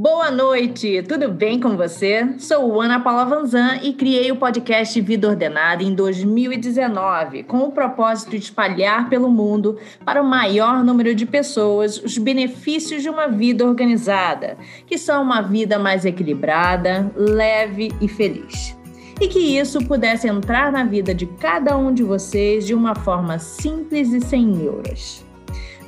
Boa 0.00 0.30
noite, 0.30 1.02
tudo 1.02 1.28
bem 1.28 1.58
com 1.58 1.76
você? 1.76 2.34
Sou 2.38 2.80
Ana 2.80 3.00
Paula 3.00 3.24
Vanzan 3.24 3.80
e 3.82 3.92
criei 3.92 4.30
o 4.30 4.36
podcast 4.36 5.00
Vida 5.00 5.26
Ordenada 5.26 5.82
em 5.82 5.92
2019, 5.92 7.42
com 7.42 7.64
o 7.64 7.72
propósito 7.72 8.30
de 8.30 8.36
espalhar 8.36 9.08
pelo 9.08 9.28
mundo 9.28 9.76
para 10.04 10.22
o 10.22 10.24
maior 10.24 10.84
número 10.84 11.16
de 11.16 11.26
pessoas 11.26 11.98
os 11.98 12.16
benefícios 12.16 13.02
de 13.02 13.10
uma 13.10 13.26
vida 13.26 13.66
organizada, 13.66 14.56
que 14.86 14.96
são 14.96 15.20
uma 15.20 15.40
vida 15.40 15.80
mais 15.80 16.04
equilibrada, 16.04 17.10
leve 17.16 17.90
e 18.00 18.06
feliz. 18.06 18.78
E 19.20 19.26
que 19.26 19.58
isso 19.58 19.84
pudesse 19.84 20.28
entrar 20.28 20.70
na 20.70 20.84
vida 20.84 21.12
de 21.12 21.26
cada 21.26 21.76
um 21.76 21.92
de 21.92 22.04
vocês 22.04 22.64
de 22.64 22.72
uma 22.72 22.94
forma 22.94 23.40
simples 23.40 24.12
e 24.12 24.20
sem 24.20 24.46
neuras. 24.46 25.26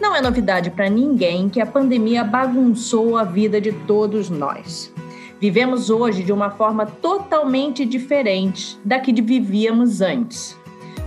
Não 0.01 0.17
é 0.17 0.23
novidade 0.23 0.71
para 0.71 0.89
ninguém 0.89 1.51
que 1.51 1.61
a 1.61 1.67
pandemia 1.67 2.25
bagunçou 2.25 3.19
a 3.19 3.23
vida 3.23 3.61
de 3.61 3.71
todos 3.71 4.31
nós. 4.31 4.91
Vivemos 5.39 5.91
hoje 5.91 6.23
de 6.23 6.33
uma 6.33 6.51
forma 6.51 6.87
totalmente 6.87 7.85
diferente 7.85 8.79
da 8.83 8.99
que 8.99 9.13
vivíamos 9.21 10.01
antes. 10.01 10.59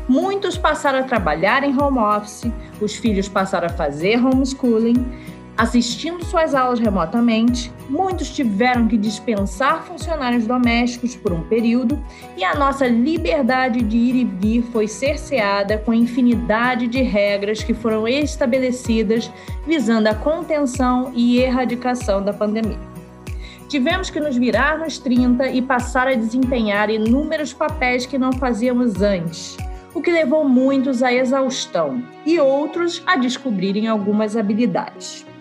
Muitos 0.08 0.60
passaram 0.60 1.00
a 1.00 1.04
trabalhar 1.04 1.64
em 1.64 1.76
home 1.76 1.98
office, 1.98 2.52
os 2.80 2.96
filhos 2.96 3.28
passaram 3.28 3.66
a 3.66 3.72
fazer 3.72 4.24
homeschooling, 4.24 5.04
Assistindo 5.56 6.26
suas 6.26 6.56
aulas 6.56 6.80
remotamente, 6.80 7.72
muitos 7.88 8.32
tiveram 8.32 8.88
que 8.88 8.98
dispensar 8.98 9.84
funcionários 9.84 10.48
domésticos 10.48 11.16
por 11.16 11.32
um 11.32 11.44
período 11.44 12.04
e 12.36 12.44
a 12.44 12.56
nossa 12.56 12.88
liberdade 12.88 13.84
de 13.84 13.96
ir 13.96 14.16
e 14.16 14.26
vir 14.26 14.64
foi 14.72 14.88
cerceada 14.88 15.78
com 15.78 15.92
a 15.92 15.96
infinidade 15.96 16.88
de 16.88 17.04
regras 17.04 17.64
que 17.64 17.74
foram 17.74 18.08
estabelecidas 18.08 19.32
visando 19.68 20.08
a 20.08 20.16
contenção 20.16 21.12
e 21.14 21.38
erradicação 21.38 22.24
da 22.24 22.34
pandemia. 22.34 22.80
Tivemos 23.70 24.10
que 24.10 24.20
nos 24.20 24.36
virar 24.36 24.80
nos 24.80 24.98
30 24.98 25.50
e 25.50 25.62
passar 25.62 26.08
a 26.08 26.16
desempenhar 26.16 26.90
inúmeros 26.90 27.54
papéis 27.54 28.08
que 28.08 28.18
não 28.18 28.34
fazíamos 28.34 29.04
antes, 29.04 29.56
o 29.94 30.02
que 30.02 30.12
levou 30.12 30.50
muitos 30.50 31.04
à 31.04 31.14
exaustão 31.14 32.04
e 32.26 32.40
outros 32.40 33.04
a 33.06 33.16
descobrirem 33.16 33.88
algumas 33.88 34.36
habilidades. 34.36 35.32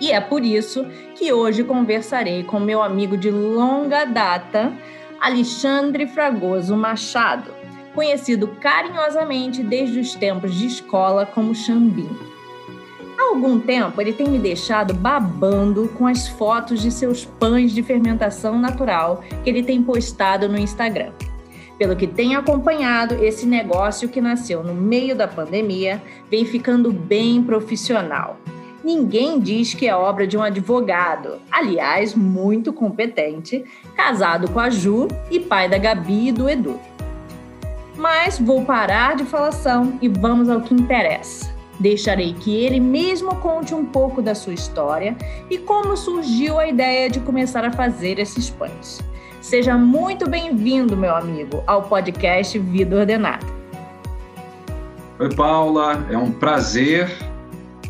E 0.00 0.12
é 0.12 0.20
por 0.20 0.44
isso 0.44 0.84
que 1.14 1.32
hoje 1.32 1.64
conversarei 1.64 2.42
com 2.42 2.60
meu 2.60 2.82
amigo 2.82 3.16
de 3.16 3.30
longa 3.30 4.04
data, 4.04 4.72
Alexandre 5.20 6.06
Fragoso 6.06 6.76
Machado, 6.76 7.50
conhecido 7.94 8.48
carinhosamente 8.60 9.62
desde 9.62 9.98
os 9.98 10.14
tempos 10.14 10.54
de 10.54 10.66
escola 10.66 11.24
como 11.24 11.54
Xambim. 11.54 12.10
Há 13.18 13.30
algum 13.30 13.58
tempo 13.58 13.98
ele 13.98 14.12
tem 14.12 14.28
me 14.28 14.38
deixado 14.38 14.92
babando 14.92 15.88
com 15.96 16.06
as 16.06 16.28
fotos 16.28 16.82
de 16.82 16.90
seus 16.90 17.24
pães 17.24 17.72
de 17.72 17.82
fermentação 17.82 18.58
natural 18.58 19.24
que 19.42 19.48
ele 19.48 19.62
tem 19.62 19.82
postado 19.82 20.46
no 20.46 20.58
Instagram. 20.58 21.12
Pelo 21.78 21.96
que 21.96 22.06
tenho 22.06 22.38
acompanhado, 22.38 23.22
esse 23.24 23.46
negócio 23.46 24.08
que 24.10 24.20
nasceu 24.20 24.62
no 24.62 24.74
meio 24.74 25.16
da 25.16 25.26
pandemia 25.26 26.02
vem 26.30 26.44
ficando 26.44 26.92
bem 26.92 27.42
profissional 27.42 28.38
Ninguém 28.86 29.40
diz 29.40 29.74
que 29.74 29.88
é 29.88 29.96
obra 29.96 30.28
de 30.28 30.38
um 30.38 30.42
advogado, 30.44 31.40
aliás, 31.50 32.14
muito 32.14 32.72
competente, 32.72 33.64
casado 33.96 34.48
com 34.48 34.60
a 34.60 34.70
Ju 34.70 35.08
e 35.28 35.40
pai 35.40 35.68
da 35.68 35.76
Gabi 35.76 36.28
e 36.28 36.32
do 36.32 36.48
Edu. 36.48 36.78
Mas 37.96 38.38
vou 38.38 38.64
parar 38.64 39.16
de 39.16 39.24
falação 39.24 39.98
e 40.00 40.08
vamos 40.08 40.48
ao 40.48 40.60
que 40.60 40.72
interessa. 40.72 41.52
Deixarei 41.80 42.32
que 42.34 42.54
ele 42.54 42.78
mesmo 42.78 43.34
conte 43.40 43.74
um 43.74 43.84
pouco 43.84 44.22
da 44.22 44.36
sua 44.36 44.54
história 44.54 45.16
e 45.50 45.58
como 45.58 45.96
surgiu 45.96 46.56
a 46.56 46.68
ideia 46.68 47.10
de 47.10 47.18
começar 47.18 47.64
a 47.64 47.72
fazer 47.72 48.20
esses 48.20 48.50
pães. 48.50 49.00
Seja 49.40 49.76
muito 49.76 50.30
bem-vindo, 50.30 50.96
meu 50.96 51.16
amigo, 51.16 51.60
ao 51.66 51.82
podcast 51.82 52.56
Vida 52.56 53.00
Ordenada. 53.00 53.44
Oi, 55.18 55.34
Paula, 55.34 56.06
é 56.08 56.16
um 56.16 56.30
prazer 56.30 57.10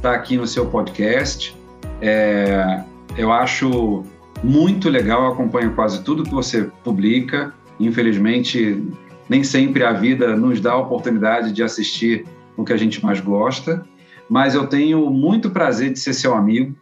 estar 0.06 0.14
aqui 0.14 0.36
no 0.36 0.46
seu 0.46 0.66
podcast. 0.66 1.56
É, 2.00 2.84
eu 3.18 3.32
acho 3.32 4.04
muito 4.42 4.88
legal, 4.88 5.32
acompanho 5.32 5.74
quase 5.74 6.04
tudo 6.04 6.22
que 6.22 6.30
você 6.30 6.70
publica. 6.84 7.52
Infelizmente, 7.80 8.84
nem 9.28 9.42
sempre 9.42 9.84
a 9.84 9.92
vida 9.92 10.36
nos 10.36 10.60
dá 10.60 10.72
a 10.72 10.78
oportunidade 10.78 11.52
de 11.52 11.62
assistir 11.62 12.24
o 12.56 12.64
que 12.64 12.72
a 12.72 12.76
gente 12.76 13.04
mais 13.04 13.20
gosta, 13.20 13.84
mas 14.30 14.54
eu 14.54 14.66
tenho 14.68 15.10
muito 15.10 15.50
prazer 15.50 15.92
de 15.92 15.98
ser 15.98 16.12
seu 16.12 16.34
amigo. 16.34 16.76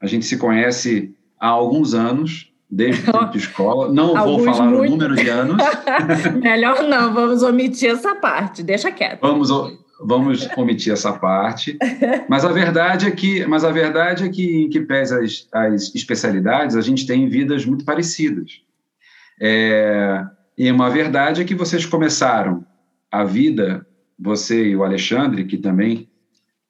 A 0.00 0.06
gente 0.06 0.26
se 0.26 0.36
conhece 0.36 1.14
há 1.38 1.46
alguns 1.46 1.94
anos, 1.94 2.52
desde 2.68 3.08
o 3.08 3.12
tempo 3.12 3.30
de 3.30 3.38
escola. 3.38 3.88
Não 3.94 4.14
vou 4.14 4.40
falar 4.40 4.66
muito... 4.66 4.88
o 4.88 4.90
número 4.90 5.14
de 5.14 5.28
anos. 5.28 5.56
Melhor 6.42 6.82
não, 6.82 7.14
vamos 7.14 7.42
omitir 7.42 7.90
essa 7.90 8.16
parte, 8.16 8.64
deixa 8.64 8.90
quieto. 8.90 9.20
Vamos, 9.20 9.50
vamos 10.04 10.46
omitir 10.56 10.92
essa 10.92 11.12
parte. 11.12 11.78
Mas 12.28 12.44
a 12.44 12.52
verdade 12.52 13.06
é 13.06 13.10
que, 13.10 13.46
mas 13.46 13.64
a 13.64 13.70
verdade 13.70 14.24
é 14.24 14.28
que, 14.28 14.64
em 14.64 14.68
que 14.68 14.80
pese 14.80 15.14
as, 15.14 15.48
as 15.52 15.94
especialidades, 15.94 16.76
a 16.76 16.80
gente 16.80 17.06
tem 17.06 17.28
vidas 17.28 17.64
muito 17.64 17.84
parecidas. 17.84 18.60
É, 19.40 20.24
e 20.56 20.70
uma 20.70 20.90
verdade 20.90 21.40
é 21.40 21.44
que 21.44 21.54
vocês 21.54 21.86
começaram 21.86 22.64
a 23.10 23.24
vida, 23.24 23.86
você 24.18 24.68
e 24.68 24.76
o 24.76 24.84
Alexandre, 24.84 25.44
que 25.44 25.56
também 25.56 26.08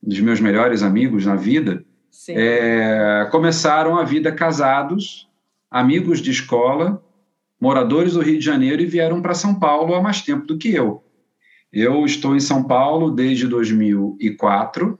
dos 0.02 0.20
meus 0.20 0.40
melhores 0.40 0.82
amigos 0.82 1.26
na 1.26 1.34
vida, 1.34 1.84
é, 2.28 3.26
começaram 3.30 3.98
a 3.98 4.04
vida 4.04 4.30
casados, 4.30 5.28
amigos 5.70 6.20
de 6.20 6.30
escola, 6.30 7.02
moradores 7.60 8.12
do 8.12 8.20
Rio 8.20 8.38
de 8.38 8.44
Janeiro 8.44 8.82
e 8.82 8.86
vieram 8.86 9.20
para 9.20 9.34
São 9.34 9.54
Paulo 9.54 9.94
há 9.94 10.02
mais 10.02 10.22
tempo 10.22 10.46
do 10.46 10.58
que 10.58 10.72
eu. 10.72 11.02
Eu 11.74 12.04
estou 12.06 12.36
em 12.36 12.40
São 12.40 12.62
Paulo 12.62 13.10
desde 13.10 13.48
2004 13.48 14.96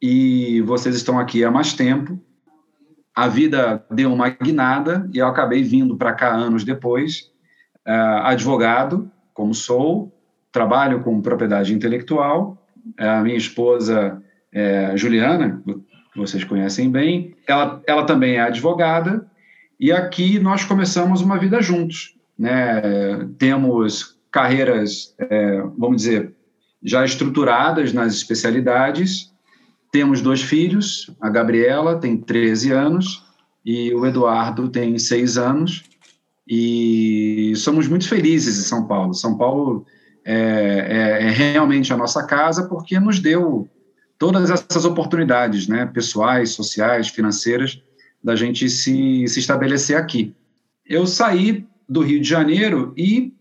e 0.00 0.62
vocês 0.62 0.96
estão 0.96 1.18
aqui 1.18 1.44
há 1.44 1.50
mais 1.50 1.74
tempo. 1.74 2.18
A 3.14 3.28
vida 3.28 3.84
deu 3.90 4.10
uma 4.10 4.30
guinada 4.30 5.06
e 5.12 5.18
eu 5.18 5.26
acabei 5.26 5.62
vindo 5.62 5.98
para 5.98 6.14
cá 6.14 6.32
anos 6.32 6.64
depois, 6.64 7.30
uh, 7.86 8.22
advogado, 8.24 9.10
como 9.34 9.52
sou, 9.52 10.10
trabalho 10.50 11.02
com 11.02 11.20
propriedade 11.20 11.74
intelectual. 11.74 12.56
A 12.96 13.20
minha 13.20 13.36
esposa, 13.36 14.22
é, 14.50 14.96
Juliana, 14.96 15.62
que 16.10 16.18
vocês 16.18 16.42
conhecem 16.42 16.90
bem, 16.90 17.36
ela, 17.46 17.82
ela 17.86 18.06
também 18.06 18.36
é 18.36 18.40
advogada 18.40 19.30
e 19.78 19.92
aqui 19.92 20.38
nós 20.38 20.64
começamos 20.64 21.20
uma 21.20 21.36
vida 21.36 21.60
juntos. 21.60 22.16
Né? 22.38 22.80
Temos 23.36 24.17
carreiras, 24.38 25.16
é, 25.18 25.60
vamos 25.76 25.96
dizer, 25.96 26.32
já 26.80 27.04
estruturadas 27.04 27.92
nas 27.92 28.14
especialidades. 28.14 29.32
Temos 29.90 30.22
dois 30.22 30.40
filhos, 30.40 31.10
a 31.20 31.28
Gabriela 31.28 31.98
tem 31.98 32.16
13 32.16 32.70
anos 32.70 33.24
e 33.66 33.92
o 33.92 34.06
Eduardo 34.06 34.68
tem 34.68 34.96
6 34.96 35.38
anos. 35.38 35.82
E 36.46 37.52
somos 37.56 37.88
muito 37.88 38.08
felizes 38.08 38.58
em 38.60 38.62
São 38.62 38.86
Paulo. 38.86 39.12
São 39.12 39.36
Paulo 39.36 39.84
é, 40.24 40.36
é, 41.20 41.26
é 41.26 41.30
realmente 41.30 41.92
a 41.92 41.96
nossa 41.96 42.24
casa 42.24 42.68
porque 42.68 43.00
nos 43.00 43.18
deu 43.18 43.68
todas 44.16 44.50
essas 44.50 44.84
oportunidades, 44.84 45.66
né, 45.66 45.84
pessoais, 45.84 46.50
sociais, 46.50 47.08
financeiras, 47.08 47.82
da 48.22 48.36
gente 48.36 48.68
se, 48.70 49.26
se 49.26 49.40
estabelecer 49.40 49.96
aqui. 49.96 50.32
Eu 50.86 51.08
saí 51.08 51.66
do 51.88 52.02
Rio 52.02 52.20
de 52.20 52.28
Janeiro 52.28 52.92
e 52.96 53.32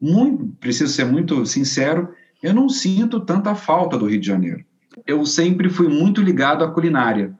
muito, 0.00 0.46
preciso 0.58 0.92
ser 0.92 1.04
muito 1.04 1.44
sincero, 1.44 2.08
eu 2.42 2.54
não 2.54 2.68
sinto 2.68 3.20
tanta 3.20 3.54
falta 3.54 3.98
do 3.98 4.06
Rio 4.06 4.20
de 4.20 4.26
Janeiro. 4.26 4.64
Eu 5.06 5.24
sempre 5.26 5.68
fui 5.68 5.88
muito 5.88 6.22
ligado 6.22 6.64
à 6.64 6.70
culinária. 6.70 7.32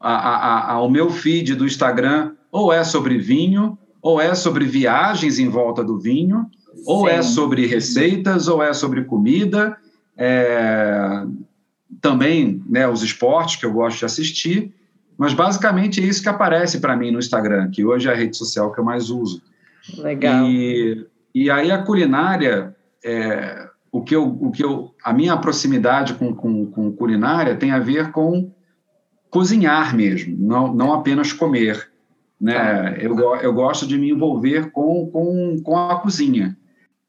A, 0.00 0.12
a, 0.12 0.72
ao 0.72 0.90
meu 0.90 1.08
feed 1.08 1.54
do 1.54 1.64
Instagram, 1.64 2.32
ou 2.50 2.72
é 2.72 2.84
sobre 2.84 3.16
vinho, 3.16 3.78
ou 4.02 4.20
é 4.20 4.34
sobre 4.34 4.66
viagens 4.66 5.38
em 5.38 5.48
volta 5.48 5.82
do 5.82 5.98
vinho, 5.98 6.46
ou 6.86 7.08
é 7.08 7.22
sobre 7.22 7.66
receitas, 7.66 8.48
ou 8.48 8.62
é 8.62 8.72
sobre 8.74 9.04
comida. 9.04 9.76
É, 10.16 11.24
também 12.00 12.62
né, 12.68 12.86
os 12.86 13.02
esportes 13.02 13.56
que 13.56 13.64
eu 13.64 13.72
gosto 13.72 14.00
de 14.00 14.04
assistir. 14.04 14.74
Mas 15.16 15.32
basicamente 15.32 16.02
é 16.02 16.04
isso 16.04 16.22
que 16.22 16.28
aparece 16.28 16.80
para 16.80 16.96
mim 16.96 17.10
no 17.10 17.18
Instagram, 17.18 17.70
que 17.70 17.84
hoje 17.84 18.08
é 18.08 18.12
a 18.12 18.16
rede 18.16 18.36
social 18.36 18.72
que 18.72 18.80
eu 18.80 18.84
mais 18.84 19.10
uso. 19.10 19.40
Legal. 19.98 20.44
E 20.46 21.06
e 21.34 21.50
aí 21.50 21.70
a 21.70 21.82
culinária, 21.82 22.76
é, 23.04 23.68
o 23.90 24.02
que 24.02 24.14
eu, 24.14 24.26
o 24.26 24.50
que 24.50 24.64
eu, 24.64 24.94
a 25.02 25.12
minha 25.12 25.36
proximidade 25.36 26.14
com, 26.14 26.34
com, 26.34 26.66
com 26.66 26.92
culinária 26.92 27.56
tem 27.56 27.72
a 27.72 27.78
ver 27.78 28.12
com 28.12 28.52
cozinhar 29.30 29.96
mesmo, 29.96 30.36
não, 30.38 30.72
não 30.72 30.92
apenas 30.92 31.32
comer. 31.32 31.90
Né? 32.40 32.54
Tá. 32.54 32.90
Eu, 32.98 33.18
eu 33.36 33.52
gosto 33.52 33.86
de 33.86 33.98
me 33.98 34.10
envolver 34.10 34.70
com, 34.70 35.10
com, 35.10 35.60
com 35.62 35.76
a 35.76 35.98
cozinha. 36.00 36.56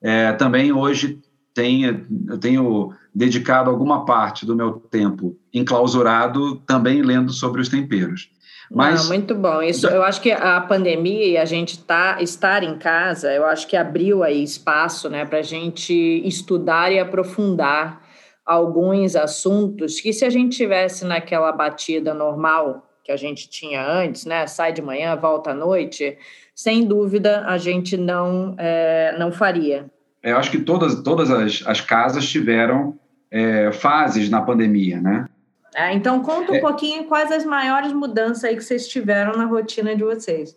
É, 0.02 0.34
também 0.34 0.72
hoje 0.72 1.20
tenho, 1.54 2.06
eu 2.28 2.38
tenho 2.38 2.94
dedicado 3.14 3.70
alguma 3.70 4.06
parte 4.06 4.46
do 4.46 4.56
meu 4.56 4.74
tempo 4.74 5.38
enclausurado 5.54 6.58
também 6.68 7.02
lendo 7.02 7.32
sobre 7.32 7.62
os 7.62 7.70
temperos. 7.70 8.30
Mas, 8.72 9.04
Não, 9.04 9.10
muito 9.10 9.36
bom. 9.36 9.62
Isso, 9.62 9.88
eu 9.88 10.04
acho 10.04 10.22
que 10.22 10.32
a 10.32 10.60
pandemia 10.62 11.26
e 11.26 11.38
a 11.38 11.46
gente 11.46 11.80
tá, 11.84 12.18
estar 12.22 12.64
em 12.64 12.78
casa, 12.78 13.32
eu 13.32 13.46
acho 13.46 13.68
que 13.68 13.78
abriu 13.78 14.24
aí 14.24 14.44
espaço 14.44 15.10
né, 15.10 15.26
para 15.26 15.40
a 15.40 15.44
gente 15.44 15.94
estudar 16.26 16.92
e 16.92 17.00
aprofundar 17.00 18.02
alguns 18.46 19.16
assuntos 19.16 20.00
que 20.00 20.14
se 20.14 20.24
a 20.24 20.30
gente 20.30 20.56
tivesse 20.56 21.06
naquela 21.06 21.52
batida 21.52 22.14
normal 22.14 22.88
que 23.04 23.12
a 23.12 23.18
gente 23.18 23.48
tinha 23.50 23.86
antes, 23.88 24.26
né, 24.26 24.48
sai 24.48 24.74
de 24.74 24.82
manhã, 24.82 25.16
volta 25.16 25.52
à 25.52 25.54
noite, 25.54 26.18
sem 26.56 26.86
dúvida 26.86 27.44
a 27.46 27.58
gente 27.58 27.96
não, 27.96 28.56
é, 28.58 29.16
não 29.20 29.32
faria. 29.32 29.86
Eu 30.24 30.38
acho 30.38 30.50
que 30.50 30.58
todas, 30.58 31.04
todas 31.04 31.30
as, 31.30 31.64
as 31.68 31.82
casas 31.82 32.28
tiveram 32.28 32.98
é, 33.30 33.72
fases 33.72 34.28
na 34.28 34.42
pandemia, 34.42 35.00
né? 35.00 35.28
É, 35.76 35.94
então, 35.94 36.22
conta 36.22 36.54
um 36.54 36.56
é. 36.56 36.62
pouquinho 36.62 37.04
quais 37.04 37.30
as 37.34 37.44
maiores 37.44 37.92
mudanças 37.92 38.46
aí 38.46 38.56
que 38.56 38.64
vocês 38.64 38.88
tiveram 38.88 39.38
na 39.38 39.44
rotina 39.44 39.94
de 39.94 40.06
vocês. 40.06 40.56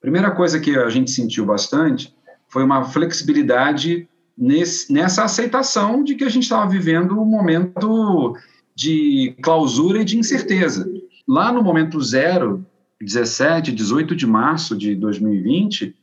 Primeira 0.00 0.30
coisa 0.30 0.60
que 0.60 0.78
a 0.78 0.88
gente 0.88 1.10
sentiu 1.10 1.44
bastante 1.44 2.16
foi 2.48 2.62
uma 2.62 2.84
flexibilidade 2.84 4.08
nesse, 4.36 4.92
nessa 4.92 5.24
aceitação 5.24 6.04
de 6.04 6.14
que 6.14 6.22
a 6.22 6.28
gente 6.28 6.44
estava 6.44 6.70
vivendo 6.70 7.20
um 7.20 7.24
momento 7.24 8.36
de 8.76 9.36
clausura 9.42 10.02
e 10.02 10.04
de 10.04 10.16
incerteza. 10.16 10.88
Lá 11.26 11.50
no 11.50 11.60
momento 11.60 12.00
zero, 12.00 12.64
17, 13.00 13.72
18 13.72 14.14
de 14.14 14.24
março 14.24 14.76
de 14.76 14.94
2020, 14.94 15.96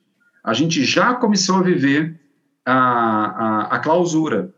a 0.43 0.53
gente 0.53 0.83
já 0.83 1.13
começou 1.13 1.55
a 1.55 1.61
viver 1.61 2.19
a, 2.65 2.73
a, 2.73 3.61
a 3.75 3.79
clausura 3.79 4.53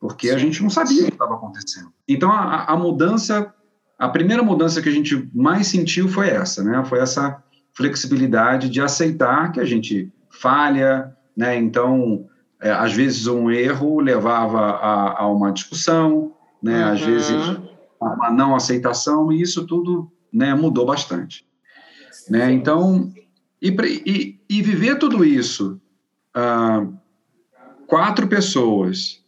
porque 0.00 0.30
a 0.30 0.38
gente 0.38 0.62
não 0.62 0.70
sabia 0.70 1.02
o 1.02 1.06
que 1.06 1.12
estava 1.12 1.34
acontecendo. 1.34 1.92
Então, 2.06 2.30
a, 2.30 2.64
a, 2.64 2.76
mudança, 2.76 3.52
a 3.98 4.08
primeira 4.08 4.42
mudança 4.42 4.80
que 4.80 4.88
a 4.88 4.92
gente 4.92 5.28
mais 5.34 5.66
sentiu 5.66 6.08
foi 6.08 6.28
essa, 6.28 6.62
né? 6.62 6.84
Foi 6.84 7.00
essa 7.00 7.42
flexibilidade 7.74 8.68
de 8.68 8.80
aceitar 8.80 9.52
que 9.52 9.60
a 9.60 9.64
gente 9.64 10.12
falha, 10.30 11.16
né? 11.36 11.56
Então, 11.56 12.26
é, 12.60 12.70
às 12.70 12.92
vezes 12.92 13.26
um 13.26 13.50
erro 13.50 14.00
levava 14.00 14.60
a, 14.60 15.22
a 15.22 15.28
uma 15.28 15.52
discussão, 15.52 16.32
né? 16.62 16.84
Uhum. 16.84 16.92
Às 16.92 17.00
vezes 17.00 17.60
uma 18.00 18.30
não 18.30 18.54
aceitação 18.54 19.32
e 19.32 19.42
isso 19.42 19.66
tudo, 19.66 20.10
né? 20.32 20.54
Mudou 20.54 20.86
bastante, 20.86 21.44
né? 22.30 22.52
Então, 22.52 23.12
e, 23.60 23.68
e, 24.06 24.40
e 24.48 24.62
viver 24.62 24.96
tudo 24.98 25.24
isso, 25.24 25.80
uh, 26.36 26.92
quatro 27.88 28.28
pessoas 28.28 29.24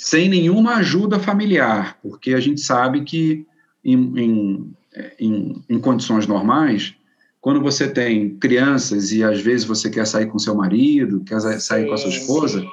sem 0.00 0.30
nenhuma 0.30 0.76
ajuda 0.76 1.20
familiar, 1.20 1.98
porque 2.02 2.32
a 2.32 2.40
gente 2.40 2.62
sabe 2.62 3.02
que 3.02 3.46
em, 3.84 4.18
em, 4.18 4.74
em, 5.20 5.64
em, 5.68 5.78
condições 5.78 6.26
normais, 6.26 6.94
quando 7.38 7.60
você 7.60 7.86
tem 7.86 8.30
crianças 8.36 9.12
e 9.12 9.22
às 9.22 9.42
vezes 9.42 9.66
você 9.66 9.90
quer 9.90 10.06
sair 10.06 10.24
com 10.24 10.38
seu 10.38 10.54
marido, 10.54 11.20
quer 11.20 11.38
sair 11.38 11.82
sim, 11.82 11.86
com 11.86 11.92
a 11.92 11.98
sua 11.98 12.08
esposa, 12.08 12.60
sim. 12.60 12.68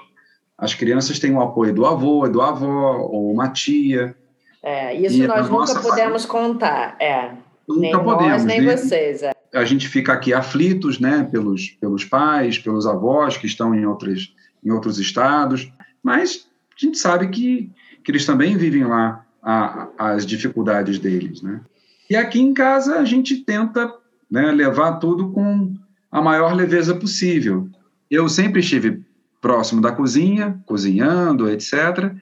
as 0.57 0.73
crianças 0.73 1.19
têm 1.19 1.33
o 1.33 1.41
apoio 1.41 1.73
do 1.73 1.85
avô, 1.85 2.29
do 2.29 2.41
avó, 2.41 2.99
ou 3.11 3.33
uma 3.33 3.49
tia. 3.49 4.15
É, 4.63 4.95
isso 4.95 5.27
nós 5.27 5.49
nunca 5.49 5.81
pudemos 5.81 6.23
família, 6.23 6.53
contar, 6.53 6.95
é. 6.97 7.31
Nunca 7.67 7.81
nem 7.81 7.91
podemos, 7.91 8.31
nós, 8.31 8.45
nem 8.45 8.61
né? 8.61 8.77
vocês. 8.77 9.21
É. 9.21 9.33
A 9.53 9.65
gente 9.65 9.89
fica 9.89 10.13
aqui 10.13 10.33
aflitos, 10.33 10.97
né, 10.97 11.27
pelos, 11.29 11.71
pelos 11.71 12.05
pais, 12.05 12.57
pelos 12.57 12.87
avós 12.87 13.35
que 13.35 13.47
estão 13.47 13.75
em, 13.75 13.85
outros 13.85 14.33
em 14.63 14.71
outros 14.71 14.97
estados, 14.97 15.69
mas 16.01 16.46
a 16.79 16.85
gente 16.85 16.97
sabe 16.97 17.27
que, 17.29 17.71
que 18.03 18.11
eles 18.11 18.25
também 18.25 18.57
vivem 18.57 18.83
lá 18.83 19.25
a, 19.41 19.87
as 19.97 20.25
dificuldades 20.25 20.99
deles, 20.99 21.41
né? 21.41 21.61
E 22.09 22.15
aqui 22.15 22.39
em 22.39 22.53
casa 22.53 22.99
a 22.99 23.05
gente 23.05 23.37
tenta 23.37 23.93
né, 24.29 24.51
levar 24.51 24.93
tudo 24.93 25.29
com 25.31 25.73
a 26.11 26.21
maior 26.21 26.53
leveza 26.53 26.95
possível. 26.95 27.69
Eu 28.09 28.29
sempre 28.29 28.61
estive 28.61 29.01
próximo 29.41 29.81
da 29.81 29.91
cozinha, 29.91 30.61
cozinhando, 30.65 31.49
etc. 31.49 32.13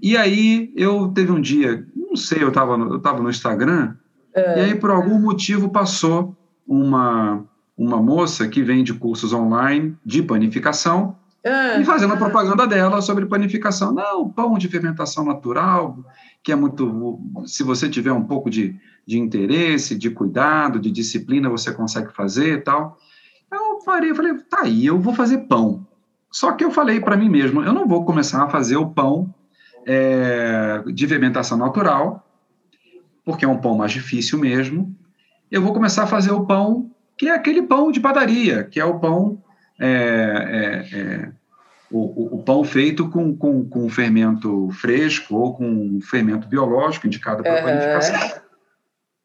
E 0.00 0.16
aí 0.16 0.72
eu 0.76 1.08
teve 1.08 1.32
um 1.32 1.40
dia, 1.40 1.86
não 1.94 2.16
sei, 2.16 2.42
eu 2.42 2.48
estava 2.48 2.76
no, 2.76 2.94
eu 2.94 3.00
tava 3.00 3.22
no 3.22 3.30
Instagram, 3.30 3.94
é. 4.34 4.58
e 4.58 4.60
aí 4.64 4.74
por 4.74 4.90
algum 4.90 5.18
motivo 5.18 5.70
passou 5.70 6.36
uma, 6.66 7.44
uma 7.76 8.02
moça 8.02 8.48
que 8.48 8.62
vende 8.62 8.94
cursos 8.94 9.32
online 9.32 9.96
de 10.04 10.22
panificação, 10.22 11.16
é. 11.44 11.80
E 11.80 11.84
fazendo 11.84 12.14
a 12.14 12.16
propaganda 12.16 12.66
dela 12.66 13.02
sobre 13.02 13.26
panificação. 13.26 13.92
Não, 13.92 14.28
pão 14.28 14.56
de 14.56 14.68
fermentação 14.68 15.24
natural, 15.24 15.98
que 16.42 16.52
é 16.52 16.54
muito. 16.54 17.20
Se 17.46 17.62
você 17.62 17.88
tiver 17.88 18.12
um 18.12 18.24
pouco 18.24 18.48
de, 18.48 18.76
de 19.04 19.18
interesse, 19.18 19.98
de 19.98 20.10
cuidado, 20.10 20.78
de 20.78 20.90
disciplina, 20.90 21.48
você 21.48 21.72
consegue 21.72 22.12
fazer 22.12 22.58
e 22.58 22.60
tal. 22.60 22.96
Eu 23.50 23.80
parei, 23.84 24.14
falei, 24.14 24.34
tá 24.48 24.60
aí, 24.62 24.86
eu 24.86 25.00
vou 25.00 25.14
fazer 25.14 25.38
pão. 25.38 25.86
Só 26.30 26.52
que 26.52 26.64
eu 26.64 26.70
falei 26.70 27.00
para 27.00 27.16
mim 27.16 27.28
mesmo, 27.28 27.62
eu 27.62 27.72
não 27.74 27.86
vou 27.86 28.04
começar 28.04 28.42
a 28.42 28.48
fazer 28.48 28.76
o 28.76 28.88
pão 28.88 29.34
é, 29.84 30.82
de 30.86 31.06
fermentação 31.06 31.58
natural, 31.58 32.26
porque 33.24 33.44
é 33.44 33.48
um 33.48 33.58
pão 33.58 33.76
mais 33.76 33.92
difícil 33.92 34.38
mesmo. 34.38 34.96
Eu 35.50 35.60
vou 35.60 35.74
começar 35.74 36.04
a 36.04 36.06
fazer 36.06 36.30
o 36.30 36.46
pão 36.46 36.90
que 37.18 37.28
é 37.28 37.34
aquele 37.34 37.62
pão 37.62 37.92
de 37.92 38.00
padaria, 38.00 38.64
que 38.64 38.80
é 38.80 38.84
o 38.84 38.98
pão 38.98 39.42
é, 39.78 39.86
é, 39.86 40.98
é, 40.98 41.32
o, 41.90 42.36
o, 42.36 42.42
pão 42.42 42.64
feito 42.64 43.08
com, 43.08 43.36
com, 43.36 43.68
com 43.68 43.88
fermento 43.88 44.70
fresco 44.70 45.36
ou 45.36 45.54
com 45.54 46.00
fermento 46.00 46.48
biológico 46.48 47.06
indicado 47.06 47.42
para 47.42 47.56
uhum. 47.56 47.64
panificação. 47.64 48.42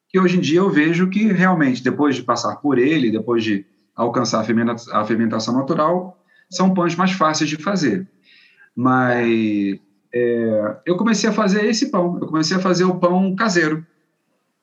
Que 0.10 0.20
hoje 0.20 0.38
em 0.38 0.42
dia 0.42 0.60
eu 0.60 0.70
vejo 0.70 1.10
que 1.10 1.32
realmente, 1.32 1.84
depois 1.84 2.16
de 2.16 2.24
passar 2.24 2.58
por 2.58 2.78
ele, 2.78 3.12
depois 3.12 3.44
de 3.44 3.66
alcançar 3.96 4.42
a 4.42 4.44
fermentação, 4.44 4.96
a 4.96 5.06
fermentação 5.06 5.54
natural, 5.56 6.22
são 6.50 6.74
pães 6.74 6.96
mais 6.96 7.12
fáceis 7.12 7.50
de 7.50 7.58
fazer. 7.58 8.08
Mas 8.76 9.80
é, 10.14 10.78
eu 10.86 10.98
comecei 10.98 11.30
a 11.30 11.34
fazer 11.34 11.66
esse 11.66 11.90
pão, 11.92 12.18
eu 12.22 12.28
comecei 12.28 12.56
a 12.56 12.62
fazer 12.62 12.84
o 12.84 12.96
pão 12.96 13.36
caseiro. 13.36 13.86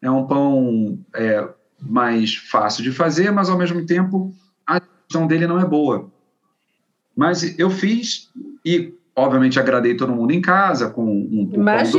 É 0.00 0.10
um 0.10 0.26
pão 0.26 0.98
é, 1.14 1.48
mais 1.80 2.34
fácil 2.34 2.82
de 2.82 2.92
fazer, 2.92 3.30
mas 3.30 3.48
ao 3.48 3.58
mesmo 3.58 3.84
tempo 3.84 4.34
gestão 5.14 5.26
dele 5.26 5.46
não 5.46 5.60
é 5.60 5.64
boa. 5.64 6.10
Mas 7.16 7.56
eu 7.58 7.70
fiz 7.70 8.30
e, 8.64 8.92
obviamente, 9.14 9.60
agradei 9.60 9.96
todo 9.96 10.14
mundo 10.14 10.32
em 10.32 10.40
casa 10.40 10.90
com 10.90 11.04
um, 11.04 11.42
um 11.42 11.46
pão 11.46 11.64
doce, 11.64 11.98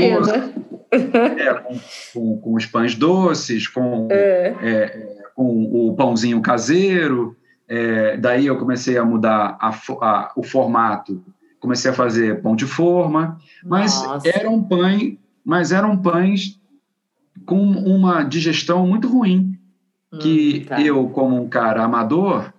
é, 0.91 1.53
com, 1.53 1.79
com, 2.13 2.37
com, 2.41 2.53
os 2.55 2.65
pães 2.65 2.95
doces, 2.95 3.67
com, 3.67 4.09
é. 4.11 4.55
É, 4.61 5.21
com 5.33 5.63
o 5.63 5.95
pãozinho 5.95 6.41
caseiro. 6.41 7.35
É, 7.67 8.17
daí 8.17 8.45
eu 8.45 8.57
comecei 8.57 8.97
a 8.97 9.05
mudar 9.05 9.57
a, 9.59 9.69
a, 9.69 10.33
o 10.35 10.43
formato, 10.43 11.23
comecei 11.59 11.89
a 11.89 11.93
fazer 11.93 12.41
pão 12.41 12.55
de 12.55 12.65
forma, 12.65 13.39
mas 13.63 14.03
Nossa. 14.03 14.29
eram 14.29 14.61
pães, 14.61 15.17
mas 15.43 15.71
eram 15.71 15.97
pães 15.97 16.59
com 17.45 17.59
uma 17.59 18.23
digestão 18.23 18.85
muito 18.85 19.07
ruim, 19.07 19.57
que 20.19 20.61
hum, 20.61 20.65
tá. 20.67 20.81
eu, 20.81 21.09
como 21.09 21.41
um 21.41 21.49
cara 21.49 21.83
amador, 21.83 22.53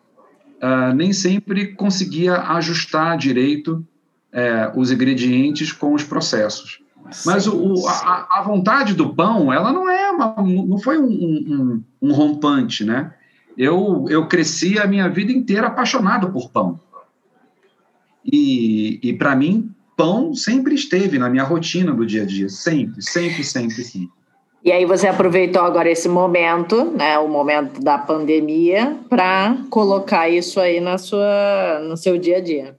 uh, 0.63 0.95
nem 0.95 1.13
sempre 1.13 1.75
conseguia 1.75 2.37
ajustar 2.53 3.17
direito 3.17 3.87
uh, 4.33 4.79
os 4.79 4.91
ingredientes 4.91 5.73
com 5.73 5.95
os 5.95 6.05
processos. 6.05 6.81
Mas 7.25 7.47
o, 7.47 7.87
a, 7.87 8.39
a, 8.39 8.43
vontade 8.43 8.93
do 8.93 9.15
pão, 9.15 9.53
ela 9.53 9.73
não 9.73 9.89
é 9.89 10.11
uma, 10.11 10.35
não 10.37 10.79
foi 10.79 10.99
um, 10.99 11.07
um, 11.07 11.85
um, 12.03 12.13
rompante, 12.13 12.85
né? 12.85 13.15
Eu, 13.57 14.07
eu 14.09 14.27
cresci 14.27 14.79
a 14.79 14.87
minha 14.87 15.09
vida 15.09 15.31
inteira 15.31 15.69
apaixonado 15.69 16.33
por 16.33 16.51
pão. 16.51 16.81
E, 18.25 18.99
e 19.03 19.13
para 19.13 19.37
mim, 19.37 19.71
pão 19.97 20.35
sempre 20.35 20.75
esteve 20.75 21.17
na 21.17 21.31
minha 21.31 21.45
rotina 21.45 21.95
do 21.95 22.05
dia 22.05 22.23
a 22.23 22.27
dia, 22.27 22.49
sempre, 22.49 23.01
sempre, 23.01 23.45
sempre, 23.45 23.85
sempre. 23.85 24.16
E 24.67 24.73
aí 24.73 24.85
você 24.85 25.07
aproveitou 25.07 25.63
agora 25.63 25.89
esse 25.89 26.09
momento, 26.09 26.87
né, 26.87 27.17
o 27.19 27.29
momento 27.29 27.81
da 27.81 27.97
pandemia, 27.97 28.99
para 29.09 29.57
colocar 29.71 30.29
isso 30.29 30.59
aí 30.59 30.81
na 30.81 30.99
sua, 30.99 31.79
no 31.89 31.97
seu 31.97 32.19
dia 32.19 32.39
a 32.39 32.41
dia. 32.41 32.77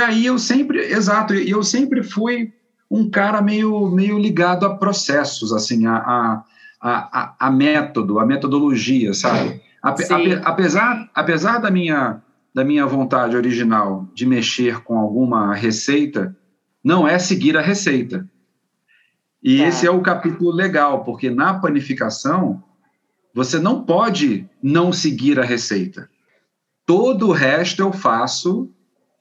Aí 0.00 0.24
eu 0.24 0.38
sempre, 0.38 0.78
exato, 0.78 1.34
eu 1.34 1.62
sempre 1.62 2.02
fui 2.02 2.54
um 2.90 3.10
cara 3.10 3.42
meio, 3.42 3.90
meio 3.90 4.18
ligado 4.18 4.64
a 4.64 4.74
processos, 4.74 5.52
assim, 5.52 5.84
a, 5.84 5.94
a, 5.94 6.44
a, 6.80 7.34
a 7.38 7.50
método, 7.50 8.18
a 8.18 8.24
metodologia, 8.24 9.12
sabe? 9.12 9.60
Ape, 9.82 10.04
ape, 10.10 10.40
apesar, 10.42 11.10
apesar 11.14 11.58
da 11.58 11.70
minha, 11.70 12.22
da 12.54 12.64
minha 12.64 12.86
vontade 12.86 13.36
original 13.36 14.06
de 14.14 14.24
mexer 14.24 14.82
com 14.82 14.96
alguma 14.96 15.54
receita, 15.54 16.34
não 16.82 17.06
é 17.06 17.18
seguir 17.18 17.58
a 17.58 17.60
receita 17.60 18.26
e 19.42 19.58
tá. 19.58 19.68
esse 19.68 19.86
é 19.86 19.90
o 19.90 20.00
capítulo 20.00 20.50
legal, 20.50 21.02
porque 21.04 21.28
na 21.28 21.54
panificação 21.54 22.62
você 23.34 23.58
não 23.58 23.84
pode 23.84 24.48
não 24.62 24.92
seguir 24.92 25.40
a 25.40 25.44
receita. 25.44 26.08
Todo 26.86 27.28
o 27.28 27.32
resto 27.32 27.82
eu 27.82 27.92
faço, 27.92 28.70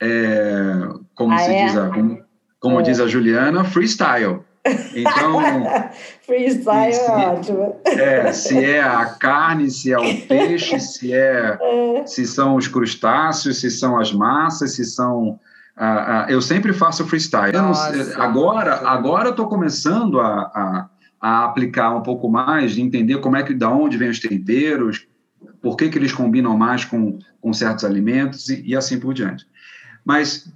é, 0.02 0.88
como, 1.16 1.34
ah, 1.34 1.38
se 1.38 1.52
é? 1.52 1.66
diz 1.66 1.78
a, 1.78 1.90
como, 1.90 2.24
como 2.60 2.80
é. 2.80 2.84
diz 2.84 3.00
a 3.00 3.08
Juliana, 3.08 3.64
freestyle. 3.64 4.42
Então. 4.96 5.40
freestyle 6.22 6.94
é 6.94 7.28
ótimo. 7.28 7.82
É, 7.86 8.32
se 8.32 8.64
é 8.64 8.82
a 8.82 9.06
carne, 9.06 9.70
se 9.72 9.92
é 9.92 9.98
o 9.98 10.28
peixe, 10.28 10.80
se 10.80 11.14
é, 11.14 11.58
é. 11.62 12.06
se 12.06 12.26
são 12.26 12.56
os 12.56 12.68
crustáceos, 12.68 13.60
se 13.60 13.72
são 13.72 13.98
as 14.00 14.12
massas, 14.12 14.74
se 14.74 14.86
são. 14.86 15.40
Eu 16.30 16.42
sempre 16.42 16.74
faço 16.74 17.06
freestyle. 17.06 17.54
Nossa, 17.54 18.22
agora, 18.22 18.76
agora 18.88 19.28
eu 19.28 19.32
estou 19.32 19.48
começando 19.48 20.20
a, 20.20 20.42
a, 20.42 20.90
a, 21.20 21.46
aplicar 21.46 21.96
um 21.96 22.04
pouco 22.04 22.30
mais, 22.30 22.74
de 22.74 22.82
entender 22.82 23.18
como 23.20 23.38
é 23.38 23.44
que, 23.44 23.54
da 23.54 23.70
onde 23.70 23.98
vêm 23.98 24.10
os 24.10 24.20
temperos, 24.20 25.08
por 25.62 25.76
que, 25.76 25.90
que 25.90 25.98
eles 25.98 26.12
combinam 26.12 26.58
mais 26.58 26.86
com, 26.86 27.18
com 27.40 27.54
certos 27.54 27.84
alimentos 27.84 28.50
e, 28.50 28.62
e 28.66 28.76
assim 28.76 29.00
por 29.00 29.14
diante. 29.14 29.46
Mas 30.06 30.52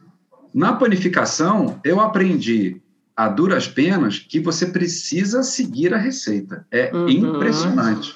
na 0.53 0.73
panificação, 0.73 1.79
eu 1.83 1.99
aprendi 1.99 2.81
a 3.15 3.27
duras 3.29 3.67
penas 3.67 4.19
que 4.19 4.39
você 4.39 4.65
precisa 4.65 5.43
seguir 5.43 5.93
a 5.93 5.97
receita. 5.97 6.65
É 6.69 6.93
uhum. 6.93 7.09
impressionante. 7.09 8.13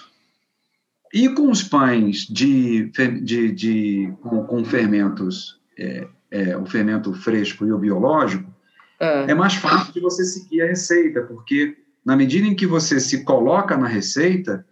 E 1.13 1.29
com 1.29 1.49
os 1.49 1.63
pães 1.63 2.27
de, 2.27 2.91
de, 3.21 3.51
de 3.51 4.13
com, 4.21 4.43
com, 4.43 4.63
fermentos, 4.63 5.59
é, 5.77 6.07
é, 6.31 6.57
o 6.57 6.65
fermento 6.65 7.13
fresco 7.13 7.65
e 7.65 7.71
o 7.71 7.77
biológico, 7.77 8.49
é. 8.99 9.31
é 9.31 9.33
mais 9.33 9.55
fácil 9.55 9.93
de 9.93 9.99
você 9.99 10.23
seguir 10.23 10.61
a 10.61 10.67
receita, 10.67 11.21
porque 11.21 11.77
na 12.05 12.15
medida 12.15 12.47
em 12.47 12.55
que 12.55 12.65
você 12.65 12.99
se 12.99 13.23
coloca 13.23 13.77
na 13.77 13.87
receita, 13.87 14.65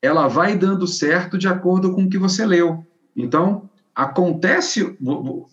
ela 0.00 0.28
vai 0.28 0.56
dando 0.56 0.86
certo 0.86 1.38
de 1.38 1.48
acordo 1.48 1.92
com 1.92 2.04
o 2.04 2.10
que 2.10 2.18
você 2.18 2.44
leu. 2.44 2.84
Então, 3.16 3.68
acontece 3.94 4.96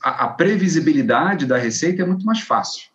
a, 0.03 0.25
a 0.25 0.27
previsibilidade 0.29 1.45
da 1.45 1.57
receita 1.57 2.01
é 2.01 2.05
muito 2.05 2.25
mais 2.25 2.39
fácil. 2.39 2.89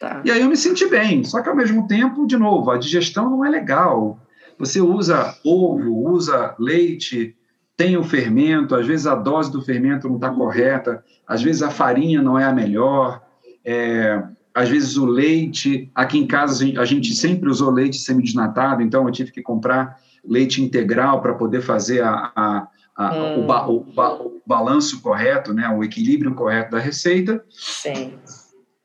Tá. 0.00 0.22
E 0.24 0.30
aí 0.30 0.40
eu 0.40 0.48
me 0.48 0.56
senti 0.56 0.86
bem, 0.86 1.24
só 1.24 1.42
que 1.42 1.48
ao 1.48 1.56
mesmo 1.56 1.86
tempo, 1.86 2.26
de 2.26 2.36
novo, 2.36 2.70
a 2.70 2.78
digestão 2.78 3.30
não 3.30 3.44
é 3.44 3.50
legal. 3.50 4.18
Você 4.58 4.80
usa 4.80 5.36
ovo, 5.44 6.10
usa 6.10 6.54
leite, 6.58 7.36
tem 7.80 7.96
o 7.96 8.04
fermento, 8.04 8.74
às 8.74 8.86
vezes 8.86 9.06
a 9.06 9.14
dose 9.14 9.50
do 9.50 9.62
fermento 9.62 10.06
não 10.06 10.16
está 10.16 10.28
correta, 10.28 11.02
às 11.26 11.42
vezes 11.42 11.62
a 11.62 11.70
farinha 11.70 12.20
não 12.20 12.38
é 12.38 12.44
a 12.44 12.52
melhor, 12.52 13.22
é, 13.64 14.22
às 14.54 14.68
vezes 14.68 14.98
o 14.98 15.06
leite. 15.06 15.90
Aqui 15.94 16.18
em 16.18 16.26
casa 16.26 16.62
a 16.78 16.84
gente 16.84 17.14
sempre 17.14 17.48
usou 17.48 17.70
leite 17.70 17.96
semidesnatado, 17.96 18.82
então 18.82 19.06
eu 19.06 19.12
tive 19.12 19.32
que 19.32 19.40
comprar 19.40 19.96
leite 20.22 20.62
integral 20.62 21.22
para 21.22 21.32
poder 21.32 21.62
fazer 21.62 22.02
a, 22.02 22.30
a, 22.36 22.68
a 22.94 23.14
hum. 23.14 23.44
o, 23.44 23.46
ba, 23.46 23.66
o, 23.66 23.80
ba, 23.80 24.12
o, 24.12 24.42
balanço 24.46 25.00
correto, 25.00 25.54
né, 25.54 25.66
o 25.70 25.82
equilíbrio 25.82 26.34
correto 26.34 26.72
da 26.72 26.78
receita. 26.78 27.42
Sim. 27.48 28.12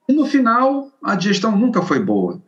E 0.08 0.14
no 0.14 0.26
final, 0.26 0.90
a 1.04 1.16
digestão 1.16 1.52
nunca 1.52 1.82
foi 1.82 2.00
boa. 2.00 2.42